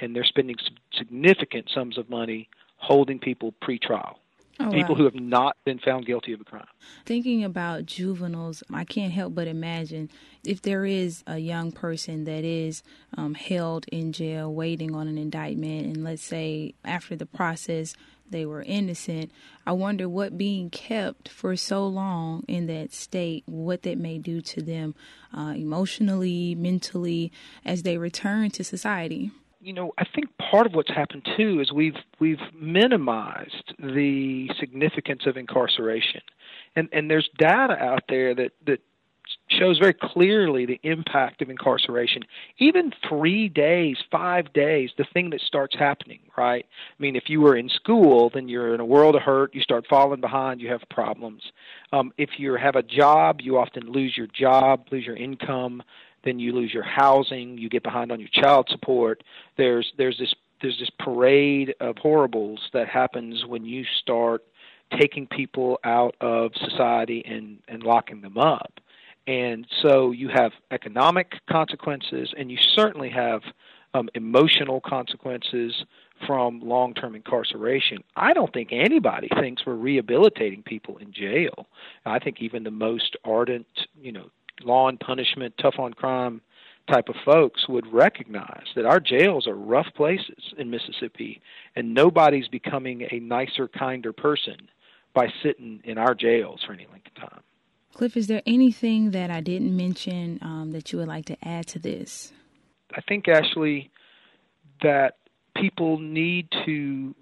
and 0.00 0.14
they're 0.14 0.24
spending 0.24 0.56
significant 0.92 1.68
sums 1.72 1.98
of 1.98 2.08
money 2.08 2.48
holding 2.76 3.18
people 3.18 3.52
pre-trial. 3.60 4.20
Oh, 4.60 4.70
people 4.72 4.94
wow. 4.94 4.98
who 4.98 5.04
have 5.04 5.14
not 5.14 5.56
been 5.64 5.78
found 5.78 6.04
guilty 6.04 6.32
of 6.32 6.40
a 6.40 6.44
crime. 6.44 6.66
Thinking 7.06 7.44
about 7.44 7.86
juveniles, 7.86 8.64
I 8.72 8.84
can't 8.84 9.12
help 9.12 9.34
but 9.34 9.46
imagine 9.46 10.10
if 10.44 10.62
there 10.62 10.84
is 10.84 11.22
a 11.28 11.38
young 11.38 11.70
person 11.70 12.24
that 12.24 12.42
is 12.44 12.82
um, 13.16 13.34
held 13.34 13.86
in 13.92 14.12
jail 14.12 14.52
waiting 14.52 14.96
on 14.96 15.06
an 15.06 15.16
indictment, 15.16 15.86
and 15.86 16.02
let's 16.02 16.24
say 16.24 16.74
after 16.84 17.14
the 17.14 17.26
process 17.26 17.94
they 18.30 18.44
were 18.44 18.62
innocent, 18.62 19.30
I 19.64 19.72
wonder 19.72 20.08
what 20.08 20.36
being 20.36 20.70
kept 20.70 21.28
for 21.28 21.54
so 21.56 21.86
long 21.86 22.44
in 22.48 22.66
that 22.66 22.92
state, 22.92 23.44
what 23.46 23.82
that 23.82 23.96
may 23.96 24.18
do 24.18 24.40
to 24.40 24.60
them 24.60 24.94
uh, 25.32 25.54
emotionally, 25.56 26.54
mentally, 26.54 27.32
as 27.64 27.84
they 27.84 27.96
return 27.96 28.50
to 28.50 28.64
society 28.64 29.30
you 29.60 29.72
know, 29.72 29.92
I 29.98 30.04
think 30.04 30.28
part 30.38 30.66
of 30.66 30.74
what's 30.74 30.90
happened 30.90 31.26
too 31.36 31.60
is 31.60 31.72
we've 31.72 31.96
we've 32.20 32.40
minimized 32.54 33.74
the 33.78 34.50
significance 34.58 35.26
of 35.26 35.36
incarceration, 35.36 36.20
and 36.76 36.88
and 36.92 37.10
there's 37.10 37.28
data 37.38 37.74
out 37.74 38.04
there 38.08 38.34
that 38.34 38.52
that 38.66 38.80
shows 39.50 39.78
very 39.78 39.94
clearly 39.94 40.66
the 40.66 40.80
impact 40.82 41.42
of 41.42 41.50
incarceration. 41.50 42.22
Even 42.58 42.92
three 43.08 43.48
days, 43.48 43.96
five 44.10 44.52
days, 44.52 44.90
the 44.98 45.06
thing 45.12 45.30
that 45.30 45.40
starts 45.40 45.76
happening, 45.76 46.20
right? 46.36 46.66
I 46.66 47.02
mean, 47.02 47.16
if 47.16 47.24
you 47.28 47.40
were 47.40 47.56
in 47.56 47.68
school, 47.68 48.30
then 48.32 48.48
you're 48.48 48.74
in 48.74 48.80
a 48.80 48.84
world 48.84 49.16
of 49.16 49.22
hurt. 49.22 49.54
You 49.54 49.62
start 49.62 49.86
falling 49.88 50.20
behind. 50.20 50.60
You 50.60 50.70
have 50.70 50.82
problems. 50.90 51.42
Um, 51.92 52.12
if 52.18 52.30
you 52.38 52.54
have 52.54 52.76
a 52.76 52.82
job, 52.82 53.40
you 53.40 53.58
often 53.58 53.90
lose 53.90 54.16
your 54.16 54.28
job, 54.28 54.86
lose 54.90 55.06
your 55.06 55.16
income 55.16 55.82
then 56.24 56.38
you 56.38 56.52
lose 56.52 56.74
your 56.74 56.82
housing, 56.82 57.58
you 57.58 57.68
get 57.68 57.82
behind 57.82 58.12
on 58.12 58.20
your 58.20 58.28
child 58.32 58.68
support. 58.70 59.22
There's 59.56 59.92
there's 59.96 60.18
this 60.18 60.34
there's 60.60 60.78
this 60.78 60.90
parade 60.98 61.74
of 61.80 61.96
horribles 61.98 62.60
that 62.72 62.88
happens 62.88 63.44
when 63.46 63.64
you 63.64 63.84
start 64.00 64.44
taking 64.98 65.26
people 65.26 65.78
out 65.84 66.16
of 66.20 66.52
society 66.56 67.22
and 67.26 67.58
and 67.68 67.82
locking 67.82 68.20
them 68.20 68.38
up. 68.38 68.80
And 69.28 69.66
so 69.82 70.10
you 70.10 70.30
have 70.30 70.52
economic 70.70 71.34
consequences, 71.50 72.32
and 72.38 72.50
you 72.50 72.56
certainly 72.74 73.10
have 73.10 73.42
um, 73.92 74.08
emotional 74.14 74.80
consequences 74.80 75.84
from 76.26 76.60
long-term 76.60 77.14
incarceration. 77.14 77.98
I 78.16 78.32
don't 78.32 78.52
think 78.54 78.70
anybody 78.72 79.28
thinks 79.38 79.66
we're 79.66 79.74
rehabilitating 79.74 80.62
people 80.62 80.96
in 80.96 81.12
jail. 81.12 81.66
I 82.06 82.18
think 82.18 82.40
even 82.40 82.64
the 82.64 82.70
most 82.70 83.16
ardent, 83.22 83.66
you 84.00 84.12
know, 84.12 84.30
law 84.62 84.88
and 84.88 84.98
punishment, 84.98 85.54
tough 85.60 85.78
on 85.78 85.92
crime 85.92 86.40
type 86.90 87.10
of 87.10 87.16
folks 87.22 87.68
would 87.68 87.86
recognize 87.92 88.64
that 88.76 88.86
our 88.86 88.98
jails 88.98 89.46
are 89.46 89.54
rough 89.54 89.88
places 89.94 90.54
in 90.56 90.70
Mississippi, 90.70 91.42
and 91.76 91.92
nobody's 91.92 92.48
becoming 92.48 93.06
a 93.10 93.20
nicer, 93.20 93.68
kinder 93.68 94.14
person 94.14 94.56
by 95.12 95.30
sitting 95.42 95.80
in 95.84 95.98
our 95.98 96.14
jails 96.14 96.60
for 96.66 96.72
any 96.72 96.86
length. 96.90 96.97
Cliff, 97.94 98.16
is 98.16 98.26
there 98.26 98.42
anything 98.46 99.10
that 99.10 99.30
I 99.30 99.40
didn't 99.40 99.76
mention 99.76 100.38
um, 100.42 100.70
that 100.72 100.92
you 100.92 100.98
would 100.98 101.08
like 101.08 101.24
to 101.26 101.36
add 101.46 101.66
to 101.68 101.78
this? 101.78 102.32
I 102.94 103.00
think, 103.00 103.28
Ashley, 103.28 103.90
that 104.82 105.16
people 105.56 105.98
need 105.98 106.48
to 106.64 107.14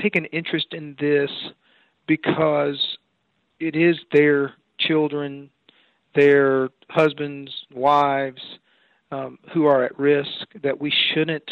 take 0.00 0.16
an 0.16 0.24
interest 0.26 0.68
in 0.72 0.96
this 0.98 1.30
because 2.06 2.96
it 3.60 3.76
is 3.76 3.96
their 4.12 4.54
children, 4.78 5.50
their 6.14 6.70
husbands, 6.88 7.52
wives 7.72 8.42
um, 9.10 9.38
who 9.52 9.66
are 9.66 9.84
at 9.84 9.98
risk, 9.98 10.30
that 10.62 10.80
we 10.80 10.92
shouldn't 11.12 11.50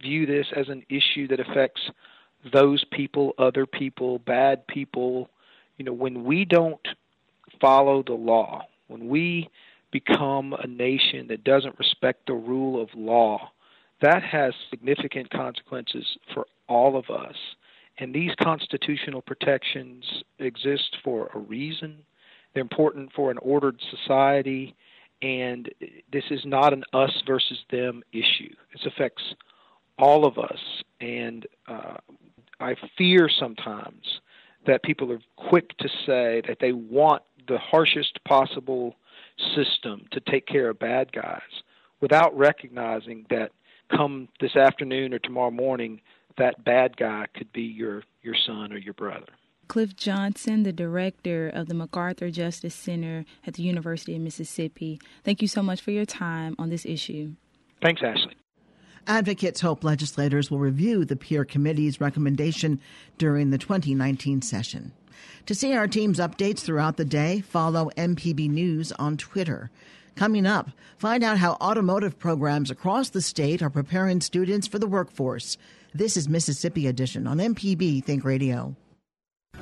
view 0.00 0.26
this 0.26 0.46
as 0.56 0.68
an 0.68 0.82
issue 0.88 1.28
that 1.28 1.38
affects 1.38 1.80
those 2.52 2.84
people, 2.90 3.34
other 3.38 3.66
people, 3.66 4.18
bad 4.18 4.66
people. 4.66 5.30
You 5.76 5.84
know, 5.84 5.92
when 5.92 6.24
we 6.24 6.44
don't 6.44 6.80
follow 7.62 8.02
the 8.02 8.12
law, 8.12 8.66
when 8.88 9.08
we 9.08 9.48
become 9.90 10.52
a 10.52 10.66
nation 10.66 11.28
that 11.28 11.44
doesn't 11.44 11.78
respect 11.78 12.26
the 12.26 12.34
rule 12.34 12.82
of 12.82 12.88
law, 12.94 13.50
that 14.02 14.22
has 14.22 14.52
significant 14.68 15.30
consequences 15.30 16.04
for 16.34 16.46
all 16.68 16.98
of 16.98 17.08
us. 17.08 17.36
And 17.98 18.12
these 18.12 18.32
constitutional 18.42 19.22
protections 19.22 20.04
exist 20.38 20.96
for 21.04 21.30
a 21.34 21.38
reason. 21.38 21.98
They're 22.52 22.62
important 22.62 23.12
for 23.14 23.30
an 23.30 23.38
ordered 23.38 23.80
society, 23.90 24.74
and 25.22 25.70
this 26.12 26.24
is 26.30 26.40
not 26.44 26.72
an 26.72 26.84
us 26.92 27.22
versus 27.26 27.58
them 27.70 28.02
issue. 28.12 28.54
This 28.72 28.86
affects 28.86 29.22
all 29.98 30.26
of 30.26 30.38
us, 30.38 30.58
and 31.00 31.46
uh, 31.68 31.98
I 32.58 32.74
fear 32.98 33.28
sometimes 33.28 34.20
that 34.66 34.82
people 34.82 35.12
are 35.12 35.20
quick 35.36 35.76
to 35.78 35.88
say 36.06 36.42
that 36.46 36.58
they 36.60 36.72
want 36.72 37.22
the 37.48 37.58
harshest 37.58 38.22
possible 38.24 38.96
system 39.54 40.06
to 40.12 40.20
take 40.20 40.46
care 40.46 40.70
of 40.70 40.78
bad 40.78 41.12
guys 41.12 41.40
without 42.00 42.36
recognizing 42.36 43.26
that 43.30 43.52
come 43.94 44.28
this 44.40 44.56
afternoon 44.56 45.14
or 45.14 45.18
tomorrow 45.18 45.50
morning 45.50 46.00
that 46.38 46.64
bad 46.64 46.96
guy 46.96 47.26
could 47.34 47.52
be 47.52 47.62
your 47.62 48.02
your 48.22 48.34
son 48.46 48.72
or 48.72 48.78
your 48.78 48.94
brother. 48.94 49.26
Cliff 49.68 49.96
Johnson, 49.96 50.64
the 50.64 50.72
director 50.72 51.48
of 51.48 51.66
the 51.66 51.74
MacArthur 51.74 52.30
Justice 52.30 52.74
Center 52.74 53.24
at 53.46 53.54
the 53.54 53.62
University 53.62 54.14
of 54.14 54.20
Mississippi. 54.20 55.00
Thank 55.24 55.40
you 55.40 55.48
so 55.48 55.62
much 55.62 55.80
for 55.80 55.92
your 55.92 56.04
time 56.04 56.54
on 56.58 56.68
this 56.68 56.84
issue. 56.84 57.32
Thanks, 57.80 58.02
Ashley. 58.04 58.36
Advocates 59.06 59.60
hope 59.60 59.82
legislators 59.82 60.50
will 60.50 60.58
review 60.58 61.04
the 61.04 61.16
peer 61.16 61.44
committee's 61.44 62.00
recommendation 62.00 62.80
during 63.18 63.50
the 63.50 63.58
2019 63.58 64.42
session. 64.42 64.92
To 65.46 65.54
see 65.54 65.74
our 65.74 65.88
team's 65.88 66.18
updates 66.18 66.60
throughout 66.60 66.96
the 66.96 67.04
day, 67.04 67.40
follow 67.40 67.90
MPB 67.96 68.50
News 68.50 68.92
on 68.92 69.16
Twitter. 69.16 69.70
Coming 70.14 70.46
up, 70.46 70.70
find 70.98 71.24
out 71.24 71.38
how 71.38 71.54
automotive 71.54 72.18
programs 72.18 72.70
across 72.70 73.10
the 73.10 73.22
state 73.22 73.62
are 73.62 73.70
preparing 73.70 74.20
students 74.20 74.66
for 74.66 74.78
the 74.78 74.86
workforce. 74.86 75.56
This 75.94 76.16
is 76.16 76.28
Mississippi 76.28 76.86
Edition 76.86 77.26
on 77.26 77.38
MPB 77.38 78.04
Think 78.04 78.24
Radio. 78.24 78.76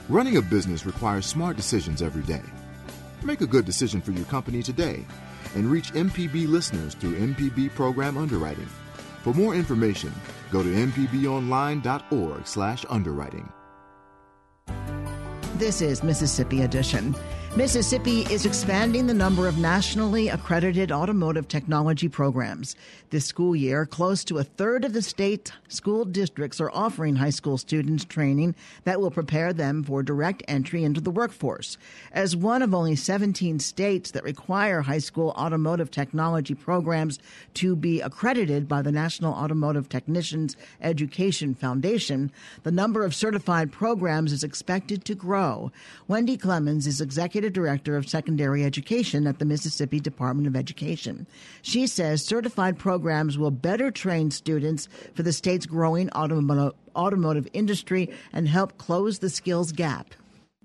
Running 0.09 0.37
a 0.37 0.43
business 0.43 0.87
requires 0.87 1.27
smart 1.27 1.57
decisions 1.57 2.03
every 2.03 2.23
day. 2.23 2.43
Make 3.23 3.43
a 3.43 3.47
good 3.47 3.65
decision 3.65 4.01
for 4.01 4.13
your 4.13 4.25
company 4.27 4.63
today 4.63 5.05
and 5.55 5.71
reach 5.71 5.93
MPB 5.93 6.49
listeners 6.49 6.95
through 6.95 7.17
MPB 7.17 7.75
program 7.75 8.17
underwriting. 8.17 8.69
For 9.23 9.35
more 9.35 9.55
information, 9.55 10.13
go 10.51 10.63
to 10.63 10.69
mpbonline.org/underwriting. 10.69 13.53
This 15.61 15.83
is 15.83 16.03
Mississippi 16.03 16.63
Edition. 16.63 17.15
Mississippi 17.57 18.21
is 18.33 18.47
expanding 18.47 19.09
the 19.09 19.13
number 19.13 19.49
of 19.49 19.59
nationally 19.59 20.29
accredited 20.29 20.93
automotive 20.93 21.49
technology 21.49 22.09
programs. 22.09 22.77
This 23.11 23.27
school 23.27 23.57
year, 23.57 23.87
close 23.87 24.23
to 24.25 24.39
a 24.39 24.45
third 24.45 24.85
of 24.85 24.93
the 24.93 25.03
state 25.03 25.53
school 25.67 26.05
districts 26.05 26.61
are 26.61 26.71
offering 26.71 27.17
high 27.17 27.31
school 27.31 27.59
students 27.59 28.05
training 28.05 28.55
that 28.85 29.01
will 29.01 29.11
prepare 29.11 29.53
them 29.53 29.83
for 29.83 30.01
direct 30.01 30.45
entry 30.47 30.85
into 30.85 31.01
the 31.01 31.11
workforce. 31.11 31.77
As 32.13 32.37
one 32.37 32.63
of 32.63 32.73
only 32.73 32.95
17 32.95 33.59
states 33.59 34.13
that 34.13 34.23
require 34.23 34.83
high 34.83 34.99
school 34.99 35.31
automotive 35.31 35.91
technology 35.91 36.55
programs 36.55 37.19
to 37.55 37.75
be 37.75 38.01
accredited 38.01 38.69
by 38.69 38.81
the 38.81 38.93
National 38.93 39.35
Automotive 39.35 39.89
Technicians 39.89 40.57
Education 40.81 41.55
Foundation, 41.55 42.31
the 42.63 42.71
number 42.71 43.05
of 43.05 43.13
certified 43.13 43.73
programs 43.73 44.33
is 44.33 44.45
expected 44.45 45.05
to 45.05 45.17
grow. 45.17 45.73
Wendy 46.07 46.39
Clemons 46.39 46.87
is 46.87 47.01
executive 47.01 47.40
director 47.49 47.97
of 47.97 48.09
secondary 48.09 48.65
education 48.65 49.27
at 49.27 49.39
the 49.39 49.47
Mississippi 49.47 50.01
Department 50.01 50.47
of 50.47 50.57
Education. 50.57 51.27
She 51.63 51.87
says 51.87 52.23
certified 52.23 52.79
programs 52.79 53.39
will 53.39 53.51
better 53.51 53.91
train 53.91 54.31
students 54.31 54.89
for 55.15 55.23
the 55.23 55.33
state's 55.33 55.65
growing 55.65 56.11
automotive, 56.11 57.49
industry 57.53 58.11
and 58.33 58.49
help 58.49 58.77
close 58.77 59.21
the 59.21 59.31
skills 59.31 59.73
gap. 59.73 60.15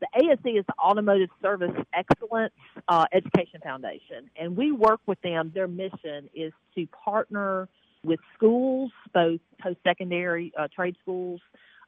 The 0.01 0.07
ASE 0.15 0.57
is 0.57 0.65
the 0.67 0.73
Automotive 0.83 1.29
Service 1.41 1.71
Excellence 1.93 2.53
uh, 2.89 3.05
Education 3.13 3.61
Foundation, 3.63 4.29
and 4.35 4.57
we 4.57 4.71
work 4.71 4.99
with 5.05 5.21
them. 5.21 5.51
Their 5.53 5.69
mission 5.69 6.29
is 6.33 6.51
to 6.75 6.85
partner 6.87 7.69
with 8.03 8.19
schools, 8.35 8.91
both 9.13 9.39
post 9.61 9.77
secondary 9.85 10.51
uh, 10.59 10.67
trade 10.75 10.95
schools 11.01 11.39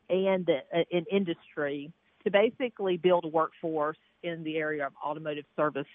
and 0.09 0.49
uh, 0.49 0.79
in 0.89 1.05
industry, 1.11 1.91
to 2.27 2.31
basically 2.31 2.97
build 2.97 3.23
a 3.23 3.29
workforce 3.29 3.97
in 4.23 4.43
the 4.43 4.57
area 4.57 4.85
of 4.85 4.93
automotive 5.03 5.45
service 5.55 5.87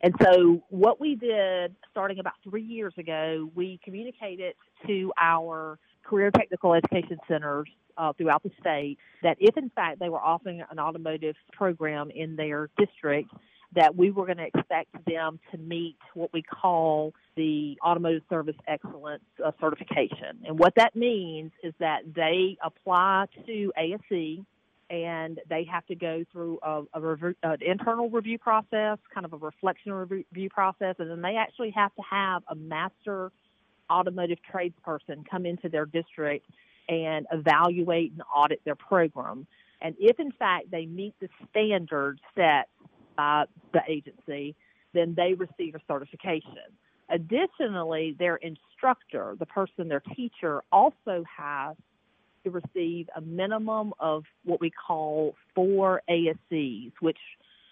And 0.00 0.14
so, 0.22 0.62
what 0.68 1.00
we 1.00 1.14
did 1.14 1.74
starting 1.90 2.18
about 2.18 2.34
three 2.44 2.62
years 2.62 2.94
ago, 2.98 3.50
we 3.54 3.80
communicated 3.84 4.54
to 4.86 5.12
our 5.20 5.78
career 6.04 6.30
technical 6.30 6.74
education 6.74 7.18
centers 7.28 7.68
uh, 7.96 8.12
throughout 8.12 8.42
the 8.42 8.50
state 8.60 8.98
that 9.22 9.36
if, 9.40 9.56
in 9.56 9.70
fact, 9.70 9.98
they 9.98 10.10
were 10.10 10.20
offering 10.20 10.62
an 10.70 10.78
automotive 10.78 11.34
program 11.52 12.10
in 12.10 12.36
their 12.36 12.68
district, 12.78 13.30
that 13.74 13.96
we 13.96 14.10
were 14.10 14.26
going 14.26 14.38
to 14.38 14.46
expect 14.46 14.92
them 15.06 15.38
to 15.50 15.58
meet 15.58 15.96
what 16.14 16.30
we 16.32 16.42
call 16.42 17.12
the 17.36 17.78
Automotive 17.84 18.22
Service 18.30 18.56
Excellence 18.68 19.24
uh, 19.44 19.50
certification. 19.60 20.38
And 20.46 20.58
what 20.58 20.74
that 20.76 20.94
means 20.94 21.52
is 21.62 21.74
that 21.80 22.02
they 22.14 22.56
apply 22.62 23.26
to 23.46 23.72
ASE 23.78 24.44
and 24.88 25.40
they 25.48 25.64
have 25.64 25.84
to 25.86 25.94
go 25.94 26.24
through 26.32 26.58
a, 26.62 26.82
a 26.94 27.00
review, 27.00 27.34
an 27.42 27.58
internal 27.60 28.08
review 28.08 28.38
process, 28.38 28.98
kind 29.12 29.24
of 29.24 29.32
a 29.32 29.36
reflection 29.36 29.92
review 29.92 30.48
process, 30.50 30.94
and 30.98 31.10
then 31.10 31.22
they 31.22 31.36
actually 31.36 31.70
have 31.70 31.94
to 31.96 32.02
have 32.08 32.42
a 32.48 32.54
master 32.54 33.32
automotive 33.90 34.38
tradesperson 34.52 35.24
come 35.28 35.46
into 35.46 35.68
their 35.68 35.86
district 35.86 36.46
and 36.88 37.26
evaluate 37.32 38.12
and 38.12 38.22
audit 38.34 38.60
their 38.64 38.76
program. 38.76 39.46
And 39.80 39.94
if 39.98 40.18
in 40.18 40.32
fact 40.32 40.70
they 40.70 40.86
meet 40.86 41.14
the 41.20 41.28
standards 41.50 42.20
set 42.34 42.68
by 43.16 43.44
the 43.72 43.80
agency, 43.88 44.54
then 44.92 45.14
they 45.16 45.34
receive 45.34 45.74
a 45.74 45.80
certification. 45.88 46.72
Additionally, 47.08 48.16
their 48.18 48.36
instructor, 48.36 49.36
the 49.38 49.46
person, 49.46 49.88
their 49.88 50.02
teacher, 50.14 50.62
also 50.72 51.24
has 51.36 51.76
to 52.46 52.50
receive 52.50 53.08
a 53.16 53.20
minimum 53.20 53.92
of 53.98 54.24
what 54.44 54.60
we 54.60 54.70
call 54.70 55.34
four 55.54 56.02
ASEs, 56.08 56.92
which 57.00 57.18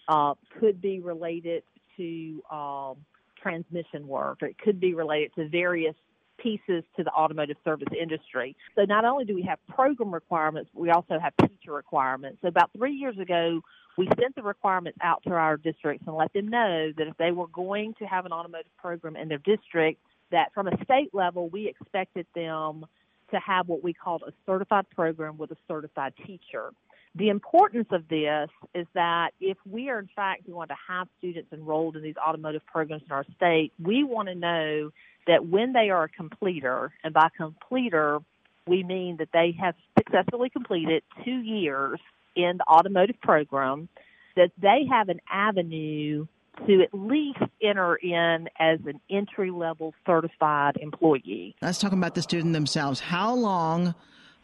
uh, 0.08 0.34
could 0.58 0.82
be 0.82 0.98
related 1.00 1.62
to 1.96 2.42
um, 2.50 2.96
transmission 3.40 4.06
work, 4.08 4.42
or 4.42 4.48
it 4.48 4.58
could 4.58 4.80
be 4.80 4.94
related 4.94 5.30
to 5.36 5.48
various 5.48 5.94
pieces 6.38 6.82
to 6.96 7.04
the 7.04 7.10
automotive 7.10 7.56
service 7.64 7.88
industry. 7.98 8.56
So 8.74 8.84
not 8.84 9.04
only 9.04 9.24
do 9.24 9.34
we 9.34 9.42
have 9.42 9.58
program 9.68 10.12
requirements, 10.12 10.70
we 10.74 10.90
also 10.90 11.18
have 11.20 11.32
teacher 11.40 11.72
requirements. 11.72 12.38
So 12.42 12.48
about 12.48 12.70
three 12.76 12.94
years 12.94 13.16
ago, 13.18 13.60
we 13.96 14.08
sent 14.20 14.34
the 14.34 14.42
requirements 14.42 14.98
out 15.00 15.22
to 15.22 15.30
our 15.30 15.56
districts 15.56 16.04
and 16.08 16.16
let 16.16 16.32
them 16.32 16.48
know 16.48 16.92
that 16.98 17.06
if 17.06 17.16
they 17.16 17.30
were 17.30 17.46
going 17.46 17.94
to 18.00 18.04
have 18.06 18.26
an 18.26 18.32
automotive 18.32 18.76
program 18.76 19.14
in 19.14 19.28
their 19.28 19.38
district, 19.38 20.00
that 20.32 20.52
from 20.52 20.66
a 20.66 20.84
state 20.84 21.10
level, 21.12 21.48
we 21.48 21.68
expected 21.68 22.26
them 22.34 22.86
to 23.34 23.40
have 23.40 23.68
what 23.68 23.82
we 23.82 23.92
called 23.92 24.22
a 24.26 24.32
certified 24.46 24.88
program 24.90 25.36
with 25.36 25.50
a 25.50 25.56
certified 25.68 26.14
teacher. 26.26 26.72
The 27.16 27.28
importance 27.28 27.86
of 27.92 28.08
this 28.08 28.50
is 28.74 28.86
that 28.94 29.30
if 29.40 29.56
we 29.64 29.88
are 29.88 30.00
in 30.00 30.08
fact 30.16 30.50
going 30.50 30.68
to 30.68 30.76
have 30.88 31.06
students 31.18 31.52
enrolled 31.52 31.96
in 31.96 32.02
these 32.02 32.16
automotive 32.16 32.66
programs 32.66 33.02
in 33.06 33.12
our 33.12 33.24
state, 33.36 33.72
we 33.80 34.02
want 34.02 34.28
to 34.28 34.34
know 34.34 34.90
that 35.26 35.46
when 35.46 35.72
they 35.72 35.90
are 35.90 36.04
a 36.04 36.08
completer, 36.08 36.92
and 37.04 37.14
by 37.14 37.28
completer, 37.36 38.18
we 38.66 38.82
mean 38.82 39.18
that 39.18 39.28
they 39.32 39.56
have 39.60 39.74
successfully 39.96 40.50
completed 40.50 41.02
two 41.24 41.40
years 41.40 42.00
in 42.34 42.58
the 42.58 42.64
automotive 42.66 43.20
program, 43.20 43.88
that 44.36 44.50
they 44.60 44.86
have 44.90 45.08
an 45.08 45.20
avenue 45.30 46.26
to 46.66 46.82
at 46.82 46.92
least 46.92 47.38
enter 47.62 47.96
in 47.96 48.48
as 48.58 48.80
an 48.86 49.00
entry 49.10 49.50
level 49.50 49.94
certified 50.06 50.76
employee. 50.80 51.56
Let's 51.60 51.78
talk 51.78 51.92
about 51.92 52.14
the 52.14 52.22
student 52.22 52.52
themselves. 52.52 53.00
How 53.00 53.34
long 53.34 53.94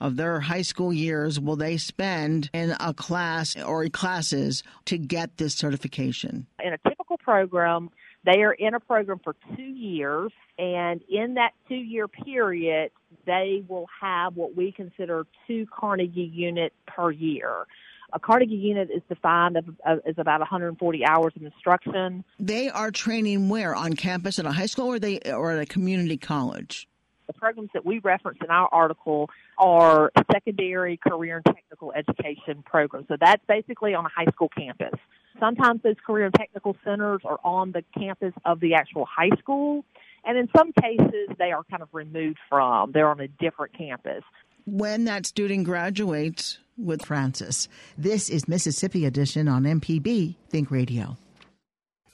of 0.00 0.16
their 0.16 0.40
high 0.40 0.62
school 0.62 0.92
years 0.92 1.38
will 1.38 1.56
they 1.56 1.76
spend 1.76 2.50
in 2.52 2.74
a 2.80 2.94
class 2.94 3.56
or 3.60 3.86
classes 3.88 4.62
to 4.86 4.98
get 4.98 5.36
this 5.36 5.54
certification? 5.54 6.46
In 6.62 6.72
a 6.72 6.78
typical 6.88 7.18
program, 7.18 7.90
they 8.24 8.42
are 8.42 8.52
in 8.52 8.74
a 8.74 8.80
program 8.80 9.20
for 9.22 9.34
two 9.56 9.62
years, 9.62 10.32
and 10.58 11.00
in 11.08 11.34
that 11.34 11.52
two 11.68 11.74
year 11.74 12.08
period, 12.08 12.90
they 13.26 13.64
will 13.68 13.86
have 14.00 14.36
what 14.36 14.56
we 14.56 14.72
consider 14.72 15.26
two 15.46 15.66
Carnegie 15.74 16.30
units 16.32 16.74
per 16.86 17.10
year. 17.10 17.66
A 18.12 18.18
Carnegie 18.18 18.54
unit 18.54 18.90
is 18.94 19.02
defined 19.08 19.56
as 19.56 20.14
about 20.18 20.40
140 20.40 21.04
hours 21.06 21.32
of 21.36 21.42
instruction. 21.42 22.24
They 22.38 22.68
are 22.68 22.90
training 22.90 23.48
where 23.48 23.74
on 23.74 23.94
campus 23.94 24.38
at 24.38 24.46
a 24.46 24.52
high 24.52 24.66
school 24.66 24.86
or 24.86 24.98
they 24.98 25.18
or 25.20 25.52
at 25.52 25.60
a 25.60 25.66
community 25.66 26.16
college. 26.16 26.88
The 27.26 27.34
programs 27.34 27.70
that 27.74 27.86
we 27.86 28.00
reference 28.00 28.38
in 28.42 28.50
our 28.50 28.68
article 28.72 29.30
are 29.56 30.10
secondary 30.32 30.96
career 30.96 31.36
and 31.36 31.44
technical 31.44 31.92
education 31.92 32.64
programs. 32.64 33.06
So 33.06 33.16
that's 33.20 33.44
basically 33.46 33.94
on 33.94 34.04
a 34.04 34.08
high 34.08 34.30
school 34.32 34.48
campus. 34.48 34.98
Sometimes 35.38 35.80
those 35.82 35.94
career 36.04 36.26
and 36.26 36.34
technical 36.34 36.76
centers 36.84 37.20
are 37.24 37.38
on 37.44 37.70
the 37.70 37.84
campus 37.96 38.34
of 38.44 38.58
the 38.58 38.74
actual 38.74 39.06
high 39.06 39.30
school. 39.38 39.84
And 40.24 40.36
in 40.36 40.48
some 40.54 40.72
cases, 40.72 41.28
they 41.38 41.52
are 41.52 41.62
kind 41.70 41.82
of 41.82 41.88
removed 41.92 42.38
from. 42.48 42.92
They're 42.92 43.08
on 43.08 43.20
a 43.20 43.28
different 43.28 43.78
campus. 43.78 44.22
When 44.64 45.04
that 45.04 45.26
student 45.26 45.64
graduates, 45.64 46.58
with 46.80 47.04
Francis. 47.04 47.68
This 47.96 48.28
is 48.30 48.48
Mississippi 48.48 49.04
Edition 49.04 49.48
on 49.48 49.64
MPB 49.64 50.36
Think 50.48 50.70
Radio. 50.70 51.16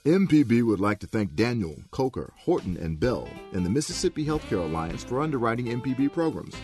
MPB 0.05 0.63
would 0.63 0.79
like 0.79 0.99
to 0.99 1.07
thank 1.07 1.35
Daniel, 1.35 1.75
Coker, 1.91 2.33
Horton, 2.37 2.77
and 2.77 2.99
Bell 2.99 3.27
and 3.53 3.65
the 3.65 3.69
Mississippi 3.69 4.25
Healthcare 4.25 4.63
Alliance 4.63 5.03
for 5.03 5.21
underwriting 5.21 5.65
MPB 5.67 6.13
programs. 6.13 6.55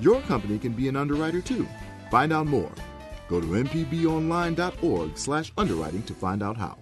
Your 0.00 0.20
company 0.22 0.58
can 0.58 0.72
be 0.72 0.88
an 0.88 0.96
underwriter 0.96 1.40
too. 1.40 1.68
Find 2.10 2.32
out 2.32 2.46
more. 2.46 2.72
Go 3.28 3.40
to 3.40 3.46
mpbonline.org 3.46 5.16
slash 5.16 5.52
underwriting 5.56 6.02
to 6.04 6.14
find 6.14 6.42
out 6.42 6.56
how. 6.56 6.76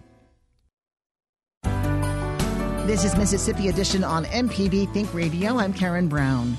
This 2.87 3.05
is 3.05 3.15
Mississippi 3.17 3.69
Edition 3.69 4.03
on 4.03 4.25
MPB 4.25 4.91
Think 4.95 5.13
Radio. 5.13 5.59
I'm 5.59 5.75
Karen 5.75 6.09
Brown. 6.09 6.57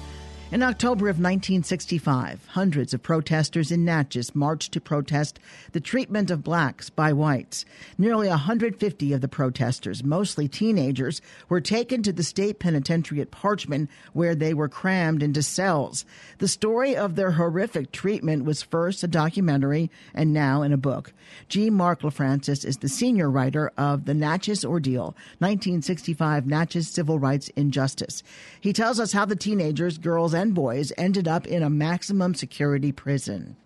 In 0.51 0.63
October 0.63 1.05
of 1.09 1.17
1965, 1.17 2.47
hundreds 2.47 2.95
of 2.95 3.03
protesters 3.03 3.71
in 3.71 3.85
Natchez 3.85 4.33
marched 4.33 4.71
to 4.71 4.81
protest 4.81 5.39
the 5.73 5.79
treatment 5.79 6.31
of 6.31 6.43
blacks 6.43 6.89
by 6.89 7.13
whites. 7.13 7.65
Nearly 7.99 8.29
150 8.29 9.13
of 9.13 9.21
the 9.21 9.27
protesters, 9.27 10.03
mostly 10.03 10.47
teenagers, 10.47 11.21
were 11.49 11.61
taken 11.61 12.01
to 12.01 12.11
the 12.11 12.23
state 12.23 12.57
penitentiary 12.57 13.21
at 13.21 13.29
Parchman, 13.29 13.89
where 14.13 14.33
they 14.33 14.55
were 14.55 14.67
crammed 14.67 15.21
into 15.21 15.43
cells. 15.43 16.03
The 16.39 16.47
story 16.47 16.97
of 16.97 17.15
their 17.15 17.33
horrific 17.33 17.91
treatment 17.91 18.43
was 18.43 18.63
first 18.63 19.03
a 19.03 19.07
documentary 19.07 19.91
and 20.15 20.33
now 20.33 20.63
in 20.63 20.73
a 20.73 20.77
book. 20.77 21.13
G. 21.47 21.69
Mark 21.69 22.01
LaFrancis 22.01 22.65
is 22.65 22.77
the 22.77 22.89
senior 22.89 23.29
writer 23.29 23.71
of 23.77 24.05
The 24.05 24.15
Natchez 24.15 24.65
Ordeal, 24.65 25.15
1965 25.37 26.47
Natchez 26.47 26.87
Civil 26.87 27.19
Rights 27.19 27.49
Injustice. 27.49 28.23
He 28.59 28.73
tells 28.73 28.99
us 28.99 29.11
how 29.11 29.25
the 29.25 29.35
teenagers, 29.35 29.99
girls, 29.99 30.33
and 30.39 30.55
boys 30.55 30.93
ended 30.97 31.27
up 31.27 31.45
in 31.45 31.61
a 31.63 31.69
maximum 31.69 32.33
security 32.33 32.93
prison. 32.93 33.57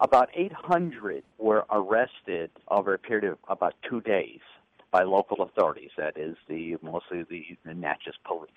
About 0.00 0.28
800 0.34 1.24
were 1.38 1.64
arrested 1.70 2.50
over 2.68 2.92
a 2.92 2.98
period 2.98 3.24
of 3.24 3.38
about 3.48 3.74
two 3.88 4.02
days 4.02 4.40
by 4.90 5.04
local 5.04 5.40
authorities, 5.42 5.90
that 5.96 6.18
is, 6.18 6.36
the 6.48 6.76
mostly 6.82 7.24
the, 7.30 7.44
the 7.64 7.72
Natchez 7.72 8.14
police. 8.26 8.50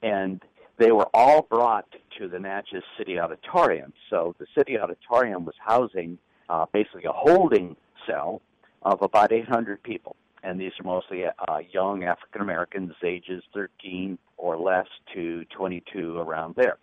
And 0.00 0.40
they 0.78 0.92
were 0.92 1.08
all 1.12 1.42
brought 1.42 1.86
to 2.18 2.28
the 2.28 2.38
Natchez 2.38 2.84
City 2.96 3.18
Auditorium. 3.18 3.92
So 4.08 4.36
the 4.38 4.46
City 4.56 4.78
Auditorium 4.78 5.44
was 5.44 5.56
housing 5.58 6.18
uh, 6.48 6.66
basically 6.72 7.04
a 7.04 7.12
holding 7.12 7.74
cell 8.06 8.40
of 8.82 9.02
about 9.02 9.32
800 9.32 9.82
people 9.82 10.14
and 10.42 10.60
these 10.60 10.72
are 10.80 10.84
mostly 10.84 11.24
uh, 11.24 11.58
young 11.70 12.04
African 12.04 12.40
Americans, 12.40 12.92
ages 13.04 13.42
13 13.54 14.18
or 14.36 14.56
less 14.56 14.86
to 15.14 15.44
22, 15.56 16.18
around 16.18 16.54
there. 16.56 16.78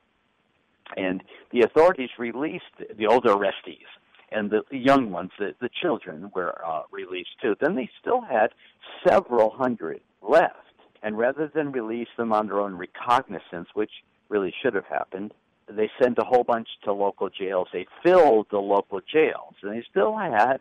And 0.97 1.23
the 1.51 1.61
authorities 1.61 2.09
released 2.19 2.65
the 2.97 3.07
older 3.07 3.29
arrestees, 3.29 3.87
and 4.31 4.51
the, 4.51 4.61
the 4.69 4.77
young 4.77 5.11
ones, 5.11 5.31
the, 5.39 5.55
the 5.59 5.69
children, 5.81 6.31
were 6.35 6.61
uh, 6.65 6.83
released 6.91 7.39
too. 7.41 7.55
Then 7.59 7.75
they 7.75 7.89
still 7.99 8.21
had 8.21 8.47
several 9.07 9.49
hundred 9.49 10.01
left, 10.21 10.53
and 11.01 11.17
rather 11.17 11.49
than 11.53 11.71
release 11.71 12.09
them 12.17 12.33
on 12.33 12.47
their 12.47 12.59
own 12.59 12.75
recognizance, 12.75 13.69
which 13.73 13.91
really 14.29 14.53
should 14.61 14.75
have 14.75 14.85
happened, 14.85 15.33
they 15.67 15.89
sent 16.01 16.19
a 16.19 16.23
whole 16.23 16.43
bunch 16.43 16.67
to 16.83 16.93
local 16.93 17.29
jails. 17.29 17.67
They 17.73 17.87
filled 18.03 18.47
the 18.51 18.59
local 18.59 19.01
jails, 19.01 19.55
and 19.63 19.71
they 19.71 19.83
still 19.89 20.15
had 20.15 20.59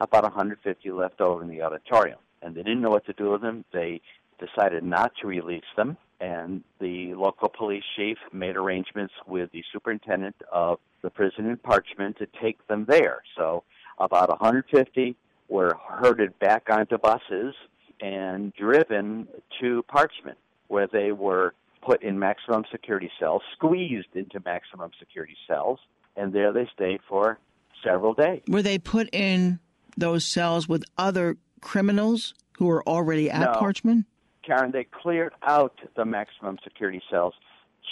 about 0.00 0.22
150 0.22 0.90
left 0.92 1.20
over 1.20 1.42
in 1.42 1.48
the 1.48 1.60
auditorium 1.60 2.18
and 2.46 2.54
they 2.54 2.62
didn't 2.62 2.80
know 2.80 2.90
what 2.90 3.04
to 3.06 3.12
do 3.12 3.32
with 3.32 3.42
them. 3.42 3.64
They 3.72 4.00
decided 4.38 4.84
not 4.84 5.12
to 5.20 5.26
release 5.26 5.64
them, 5.76 5.96
and 6.20 6.62
the 6.80 7.14
local 7.14 7.48
police 7.48 7.82
chief 7.96 8.18
made 8.32 8.56
arrangements 8.56 9.12
with 9.26 9.50
the 9.52 9.64
superintendent 9.72 10.36
of 10.52 10.78
the 11.02 11.10
prison 11.10 11.46
in 11.46 11.56
Parchman 11.56 12.16
to 12.18 12.26
take 12.40 12.64
them 12.68 12.86
there. 12.88 13.22
So 13.36 13.64
about 13.98 14.28
150 14.28 15.16
were 15.48 15.76
herded 15.88 16.38
back 16.38 16.68
onto 16.70 16.98
buses 16.98 17.54
and 18.00 18.54
driven 18.54 19.26
to 19.60 19.84
Parchman, 19.92 20.36
where 20.68 20.86
they 20.86 21.12
were 21.12 21.54
put 21.82 22.02
in 22.02 22.18
maximum 22.18 22.64
security 22.70 23.10
cells, 23.18 23.42
squeezed 23.54 24.14
into 24.14 24.40
maximum 24.44 24.90
security 24.98 25.36
cells, 25.48 25.80
and 26.16 26.32
there 26.32 26.52
they 26.52 26.68
stayed 26.74 27.00
for 27.08 27.38
several 27.84 28.14
days. 28.14 28.42
Were 28.48 28.62
they 28.62 28.78
put 28.78 29.08
in 29.12 29.58
those 29.96 30.24
cells 30.24 30.68
with 30.68 30.84
other 30.98 31.36
criminals 31.60 32.34
who 32.58 32.66
were 32.66 32.82
already 32.86 33.30
at 33.30 33.52
no. 33.52 33.60
Parchman? 33.60 34.04
Karen, 34.44 34.70
they 34.70 34.84
cleared 34.84 35.32
out 35.42 35.78
the 35.96 36.04
maximum 36.04 36.58
security 36.62 37.02
cells 37.10 37.34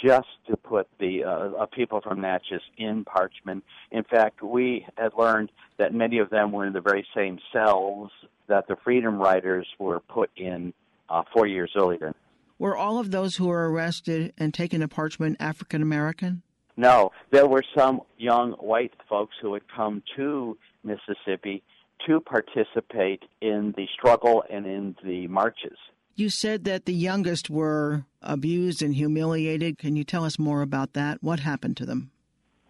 just 0.03 0.27
to 0.47 0.57
put 0.57 0.87
the 0.99 1.23
uh, 1.23 1.29
uh, 1.29 1.65
people 1.67 2.01
from 2.01 2.21
Natchez 2.21 2.61
in 2.77 3.05
Parchman. 3.05 3.61
In 3.91 4.03
fact, 4.03 4.41
we 4.41 4.85
had 4.97 5.11
learned 5.17 5.51
that 5.77 5.93
many 5.93 6.19
of 6.19 6.29
them 6.29 6.51
were 6.51 6.65
in 6.65 6.73
the 6.73 6.81
very 6.81 7.05
same 7.15 7.39
cells 7.53 8.11
that 8.47 8.67
the 8.67 8.75
Freedom 8.83 9.17
Riders 9.17 9.67
were 9.79 9.99
put 9.99 10.29
in 10.35 10.73
uh, 11.09 11.23
four 11.33 11.47
years 11.47 11.71
earlier. 11.75 12.13
Were 12.57 12.75
all 12.75 12.99
of 12.99 13.11
those 13.11 13.35
who 13.35 13.47
were 13.47 13.69
arrested 13.69 14.33
and 14.37 14.53
taken 14.53 14.81
to 14.81 14.87
Parchman 14.87 15.35
African 15.39 15.81
American? 15.81 16.41
No, 16.77 17.11
there 17.31 17.47
were 17.47 17.63
some 17.75 18.01
young 18.17 18.51
white 18.53 18.93
folks 19.09 19.35
who 19.41 19.53
had 19.53 19.63
come 19.73 20.03
to 20.17 20.57
Mississippi 20.83 21.63
to 22.07 22.19
participate 22.19 23.23
in 23.41 23.73
the 23.77 23.87
struggle 23.93 24.43
and 24.49 24.65
in 24.65 24.95
the 25.03 25.27
marches. 25.27 25.77
You 26.15 26.29
said 26.29 26.63
that 26.63 26.85
the 26.85 26.93
youngest 26.93 27.49
were 27.49 28.05
abused 28.21 28.81
and 28.81 28.95
humiliated. 28.95 29.77
Can 29.77 29.95
you 29.95 30.03
tell 30.03 30.23
us 30.23 30.39
more 30.39 30.61
about 30.61 30.93
that? 30.93 31.21
What 31.21 31.41
happened 31.41 31.75
to 31.77 31.85
them? 31.85 32.11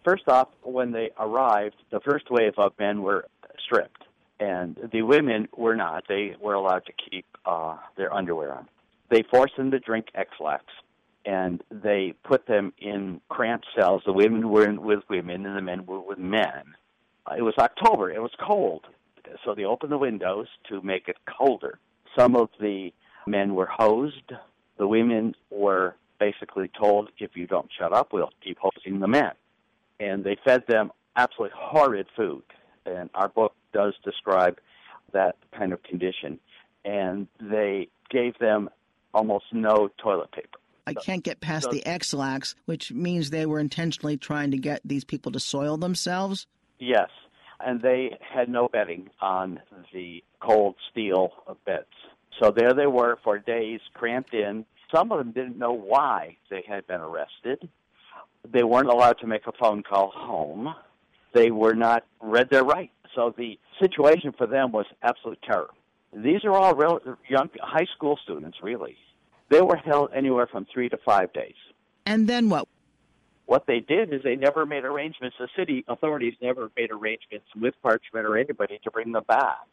First 0.04 0.28
off, 0.28 0.48
when 0.62 0.92
they 0.92 1.10
arrived, 1.18 1.76
the 1.90 2.00
first 2.00 2.30
wave 2.30 2.54
of 2.58 2.72
men 2.78 3.02
were 3.02 3.26
stripped, 3.64 4.02
and 4.40 4.76
the 4.92 5.02
women 5.02 5.48
were 5.56 5.76
not. 5.76 6.04
They 6.08 6.34
were 6.40 6.54
allowed 6.54 6.86
to 6.86 6.92
keep 6.92 7.24
uh, 7.44 7.76
their 7.96 8.12
underwear 8.12 8.52
on. 8.52 8.68
They 9.10 9.22
forced 9.30 9.56
them 9.56 9.70
to 9.70 9.78
drink 9.78 10.06
Ex-Lax, 10.14 10.64
and 11.24 11.62
they 11.70 12.14
put 12.24 12.46
them 12.46 12.72
in 12.78 13.20
cramped 13.28 13.66
cells. 13.78 14.02
The 14.04 14.12
women 14.12 14.48
were 14.48 14.68
in, 14.68 14.82
with 14.82 15.00
women, 15.08 15.46
and 15.46 15.56
the 15.56 15.62
men 15.62 15.86
were 15.86 16.00
with 16.00 16.18
men. 16.18 16.74
Uh, 17.26 17.34
it 17.38 17.42
was 17.42 17.54
October. 17.58 18.10
It 18.10 18.20
was 18.20 18.32
cold, 18.44 18.86
so 19.44 19.54
they 19.54 19.64
opened 19.64 19.92
the 19.92 19.98
windows 19.98 20.46
to 20.68 20.80
make 20.82 21.08
it 21.08 21.16
colder. 21.26 21.78
Some 22.18 22.36
of 22.36 22.48
the 22.60 22.92
men 23.26 23.54
were 23.54 23.66
hosed. 23.66 24.32
The 24.78 24.86
women 24.86 25.34
were 25.50 25.96
basically 26.18 26.70
told, 26.78 27.10
if 27.18 27.36
you 27.36 27.46
don't 27.46 27.68
shut 27.78 27.92
up, 27.92 28.12
we'll 28.12 28.30
keep 28.42 28.58
hosing 28.58 29.00
the 29.00 29.08
men. 29.08 29.32
And 30.00 30.24
they 30.24 30.36
fed 30.44 30.64
them 30.66 30.92
absolutely 31.16 31.56
horrid 31.58 32.06
food. 32.16 32.42
And 32.84 33.10
our 33.14 33.28
book 33.28 33.54
does 33.72 33.94
describe 34.04 34.58
that 35.12 35.36
kind 35.56 35.72
of 35.72 35.82
condition. 35.82 36.38
And 36.84 37.26
they 37.40 37.88
gave 38.10 38.38
them 38.38 38.70
almost 39.12 39.46
no 39.52 39.90
toilet 39.98 40.30
paper. 40.32 40.58
I 40.86 40.94
can't 40.94 41.24
get 41.24 41.40
past 41.40 41.64
so, 41.64 41.70
the 41.70 41.84
Ex-Lax, 41.84 42.54
which 42.66 42.92
means 42.92 43.30
they 43.30 43.44
were 43.44 43.58
intentionally 43.58 44.16
trying 44.16 44.52
to 44.52 44.58
get 44.58 44.80
these 44.84 45.04
people 45.04 45.32
to 45.32 45.40
soil 45.40 45.76
themselves? 45.76 46.46
Yes. 46.78 47.08
And 47.60 47.80
they 47.80 48.18
had 48.20 48.48
no 48.48 48.68
bedding 48.68 49.10
on 49.20 49.60
the 49.92 50.22
cold 50.40 50.76
steel 50.90 51.32
beds. 51.64 51.86
So 52.40 52.50
there 52.50 52.74
they 52.74 52.86
were 52.86 53.18
for 53.24 53.38
days, 53.38 53.80
cramped 53.94 54.34
in. 54.34 54.66
Some 54.94 55.10
of 55.10 55.18
them 55.18 55.32
didn't 55.32 55.58
know 55.58 55.72
why 55.72 56.36
they 56.50 56.62
had 56.68 56.86
been 56.86 57.00
arrested. 57.00 57.68
They 58.52 58.62
weren't 58.62 58.88
allowed 58.88 59.18
to 59.20 59.26
make 59.26 59.46
a 59.46 59.52
phone 59.52 59.82
call 59.82 60.12
home. 60.14 60.74
They 61.32 61.50
were 61.50 61.74
not 61.74 62.04
read 62.20 62.50
their 62.50 62.64
rights. 62.64 62.92
So 63.14 63.34
the 63.36 63.58
situation 63.80 64.32
for 64.36 64.46
them 64.46 64.72
was 64.72 64.86
absolute 65.02 65.40
terror. 65.42 65.70
These 66.12 66.44
are 66.44 66.52
all 66.52 66.74
real, 66.74 67.00
young 67.28 67.50
high 67.60 67.86
school 67.96 68.18
students, 68.22 68.58
really. 68.62 68.96
They 69.50 69.60
were 69.60 69.76
held 69.76 70.10
anywhere 70.14 70.46
from 70.46 70.66
three 70.72 70.88
to 70.88 70.98
five 71.04 71.32
days. 71.32 71.54
And 72.04 72.28
then 72.28 72.48
what? 72.48 72.68
What 73.46 73.66
they 73.66 73.80
did 73.80 74.12
is 74.12 74.22
they 74.22 74.36
never 74.36 74.66
made 74.66 74.84
arrangements. 74.84 75.36
The 75.38 75.48
city 75.56 75.84
authorities 75.88 76.34
never 76.42 76.70
made 76.76 76.90
arrangements 76.90 77.46
with 77.54 77.74
Parchman 77.84 78.24
or 78.24 78.36
anybody 78.36 78.80
to 78.84 78.90
bring 78.90 79.12
them 79.12 79.24
back. 79.26 79.68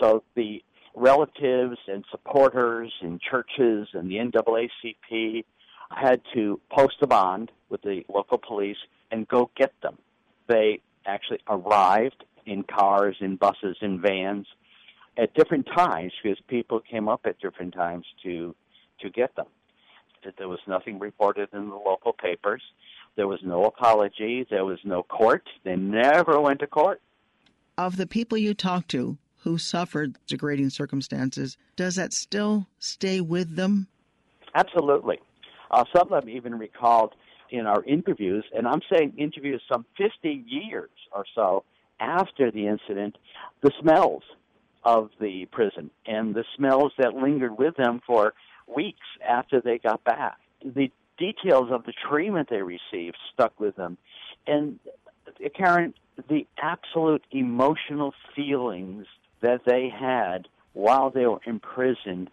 So 0.00 0.22
the 0.34 0.62
relatives 0.94 1.78
and 1.86 2.04
supporters 2.10 2.92
and 3.02 3.20
churches 3.20 3.88
and 3.92 4.10
the 4.10 4.16
NAACP 4.16 5.44
had 5.90 6.22
to 6.34 6.60
post 6.70 6.96
a 7.02 7.06
bond 7.06 7.52
with 7.68 7.82
the 7.82 8.04
local 8.08 8.38
police 8.38 8.78
and 9.10 9.28
go 9.28 9.50
get 9.56 9.72
them. 9.82 9.98
They 10.48 10.80
actually 11.06 11.40
arrived 11.48 12.24
in 12.46 12.62
cars, 12.62 13.16
in 13.20 13.36
buses, 13.36 13.76
in 13.80 14.00
vans 14.00 14.46
at 15.16 15.34
different 15.34 15.66
times 15.66 16.12
because 16.22 16.38
people 16.48 16.80
came 16.80 17.08
up 17.08 17.20
at 17.24 17.38
different 17.38 17.74
times 17.74 18.06
to 18.22 18.54
to 19.00 19.10
get 19.10 19.34
them. 19.36 19.46
There 20.38 20.48
was 20.48 20.60
nothing 20.66 20.98
reported 20.98 21.48
in 21.52 21.68
the 21.68 21.76
local 21.76 22.12
papers. 22.12 22.62
There 23.16 23.28
was 23.28 23.40
no 23.44 23.64
apology. 23.64 24.46
There 24.50 24.64
was 24.64 24.78
no 24.84 25.02
court. 25.02 25.44
They 25.64 25.76
never 25.76 26.40
went 26.40 26.60
to 26.60 26.66
court. 26.66 27.00
Of 27.76 27.96
the 27.96 28.06
people 28.06 28.38
you 28.38 28.54
talked 28.54 28.88
to, 28.90 29.18
who 29.42 29.58
suffered 29.58 30.16
degrading 30.26 30.70
circumstances, 30.70 31.56
does 31.76 31.96
that 31.96 32.12
still 32.12 32.66
stay 32.78 33.20
with 33.20 33.56
them? 33.56 33.88
Absolutely. 34.54 35.20
Uh, 35.70 35.84
some 35.94 36.12
of 36.12 36.22
them 36.22 36.30
even 36.30 36.58
recalled 36.58 37.14
in 37.50 37.66
our 37.66 37.84
interviews, 37.84 38.44
and 38.56 38.66
I'm 38.66 38.80
saying 38.92 39.14
interviews 39.18 39.62
some 39.70 39.84
50 39.98 40.44
years 40.46 40.90
or 41.12 41.24
so 41.34 41.64
after 42.00 42.50
the 42.50 42.66
incident, 42.66 43.16
the 43.60 43.70
smells 43.80 44.22
of 44.84 45.10
the 45.20 45.46
prison 45.46 45.90
and 46.06 46.34
the 46.34 46.44
smells 46.56 46.92
that 46.98 47.14
lingered 47.14 47.56
with 47.58 47.76
them 47.76 48.00
for 48.06 48.34
weeks 48.66 49.06
after 49.26 49.60
they 49.60 49.78
got 49.78 50.02
back. 50.04 50.38
The 50.64 50.90
details 51.18 51.70
of 51.70 51.84
the 51.84 51.92
treatment 52.08 52.48
they 52.50 52.62
received 52.62 53.16
stuck 53.32 53.58
with 53.58 53.76
them. 53.76 53.98
And 54.46 54.78
uh, 55.26 55.48
Karen, 55.54 55.94
the 56.28 56.46
absolute 56.58 57.22
emotional 57.30 58.14
feelings 58.34 59.06
that 59.40 59.62
they 59.66 59.88
had 59.88 60.48
while 60.72 61.10
they 61.10 61.26
were 61.26 61.40
imprisoned 61.46 62.30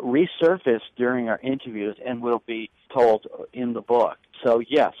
resurfaced 0.00 0.80
during 0.96 1.28
our 1.28 1.40
interviews 1.42 1.96
and 2.04 2.22
will 2.22 2.42
be 2.46 2.70
told 2.94 3.26
in 3.52 3.72
the 3.72 3.80
book. 3.80 4.16
So, 4.44 4.60
yes. 4.68 4.92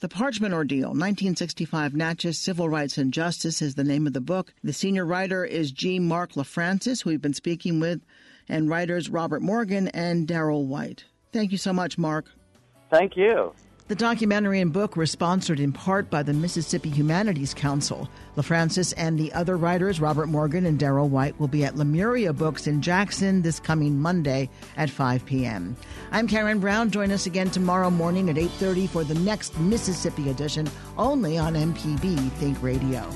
The 0.00 0.08
Parchman 0.08 0.52
Ordeal, 0.52 0.88
1965 0.88 1.94
Natchez 1.94 2.38
Civil 2.38 2.68
Rights 2.68 2.98
Injustice 2.98 3.62
is 3.62 3.76
the 3.76 3.84
name 3.84 4.06
of 4.06 4.12
the 4.12 4.20
book. 4.20 4.52
The 4.62 4.72
senior 4.72 5.06
writer 5.06 5.44
is 5.44 5.70
G. 5.70 5.98
Mark 6.00 6.32
LaFrancis, 6.32 7.02
who 7.02 7.10
we've 7.10 7.22
been 7.22 7.32
speaking 7.32 7.80
with, 7.80 8.00
and 8.48 8.68
writers 8.68 9.08
Robert 9.08 9.42
Morgan 9.42 9.88
and 9.88 10.26
Daryl 10.26 10.66
White. 10.66 11.04
Thank 11.32 11.52
you 11.52 11.58
so 11.58 11.72
much, 11.72 11.98
Mark. 11.98 12.26
Thank 12.90 13.16
you. 13.16 13.52
The 13.86 13.94
documentary 13.94 14.62
and 14.62 14.72
book 14.72 14.96
were 14.96 15.04
sponsored 15.04 15.60
in 15.60 15.70
part 15.70 16.08
by 16.08 16.22
the 16.22 16.32
Mississippi 16.32 16.88
Humanities 16.88 17.52
Council. 17.52 18.08
LaFrancis 18.34 18.94
and 18.96 19.18
the 19.18 19.30
other 19.34 19.58
writers, 19.58 20.00
Robert 20.00 20.28
Morgan 20.28 20.64
and 20.64 20.78
Daryl 20.78 21.10
White, 21.10 21.38
will 21.38 21.48
be 21.48 21.66
at 21.66 21.76
Lemuria 21.76 22.32
Books 22.32 22.66
in 22.66 22.80
Jackson 22.80 23.42
this 23.42 23.60
coming 23.60 23.98
Monday 23.98 24.48
at 24.78 24.88
5 24.88 25.26
p.m. 25.26 25.76
I'm 26.12 26.26
Karen 26.26 26.60
Brown. 26.60 26.90
Join 26.90 27.10
us 27.10 27.26
again 27.26 27.50
tomorrow 27.50 27.90
morning 27.90 28.30
at 28.30 28.36
8.30 28.36 28.88
for 28.88 29.04
the 29.04 29.16
next 29.16 29.58
Mississippi 29.58 30.30
edition, 30.30 30.66
only 30.96 31.36
on 31.36 31.52
MPB 31.52 32.32
Think 32.32 32.62
Radio. 32.62 33.06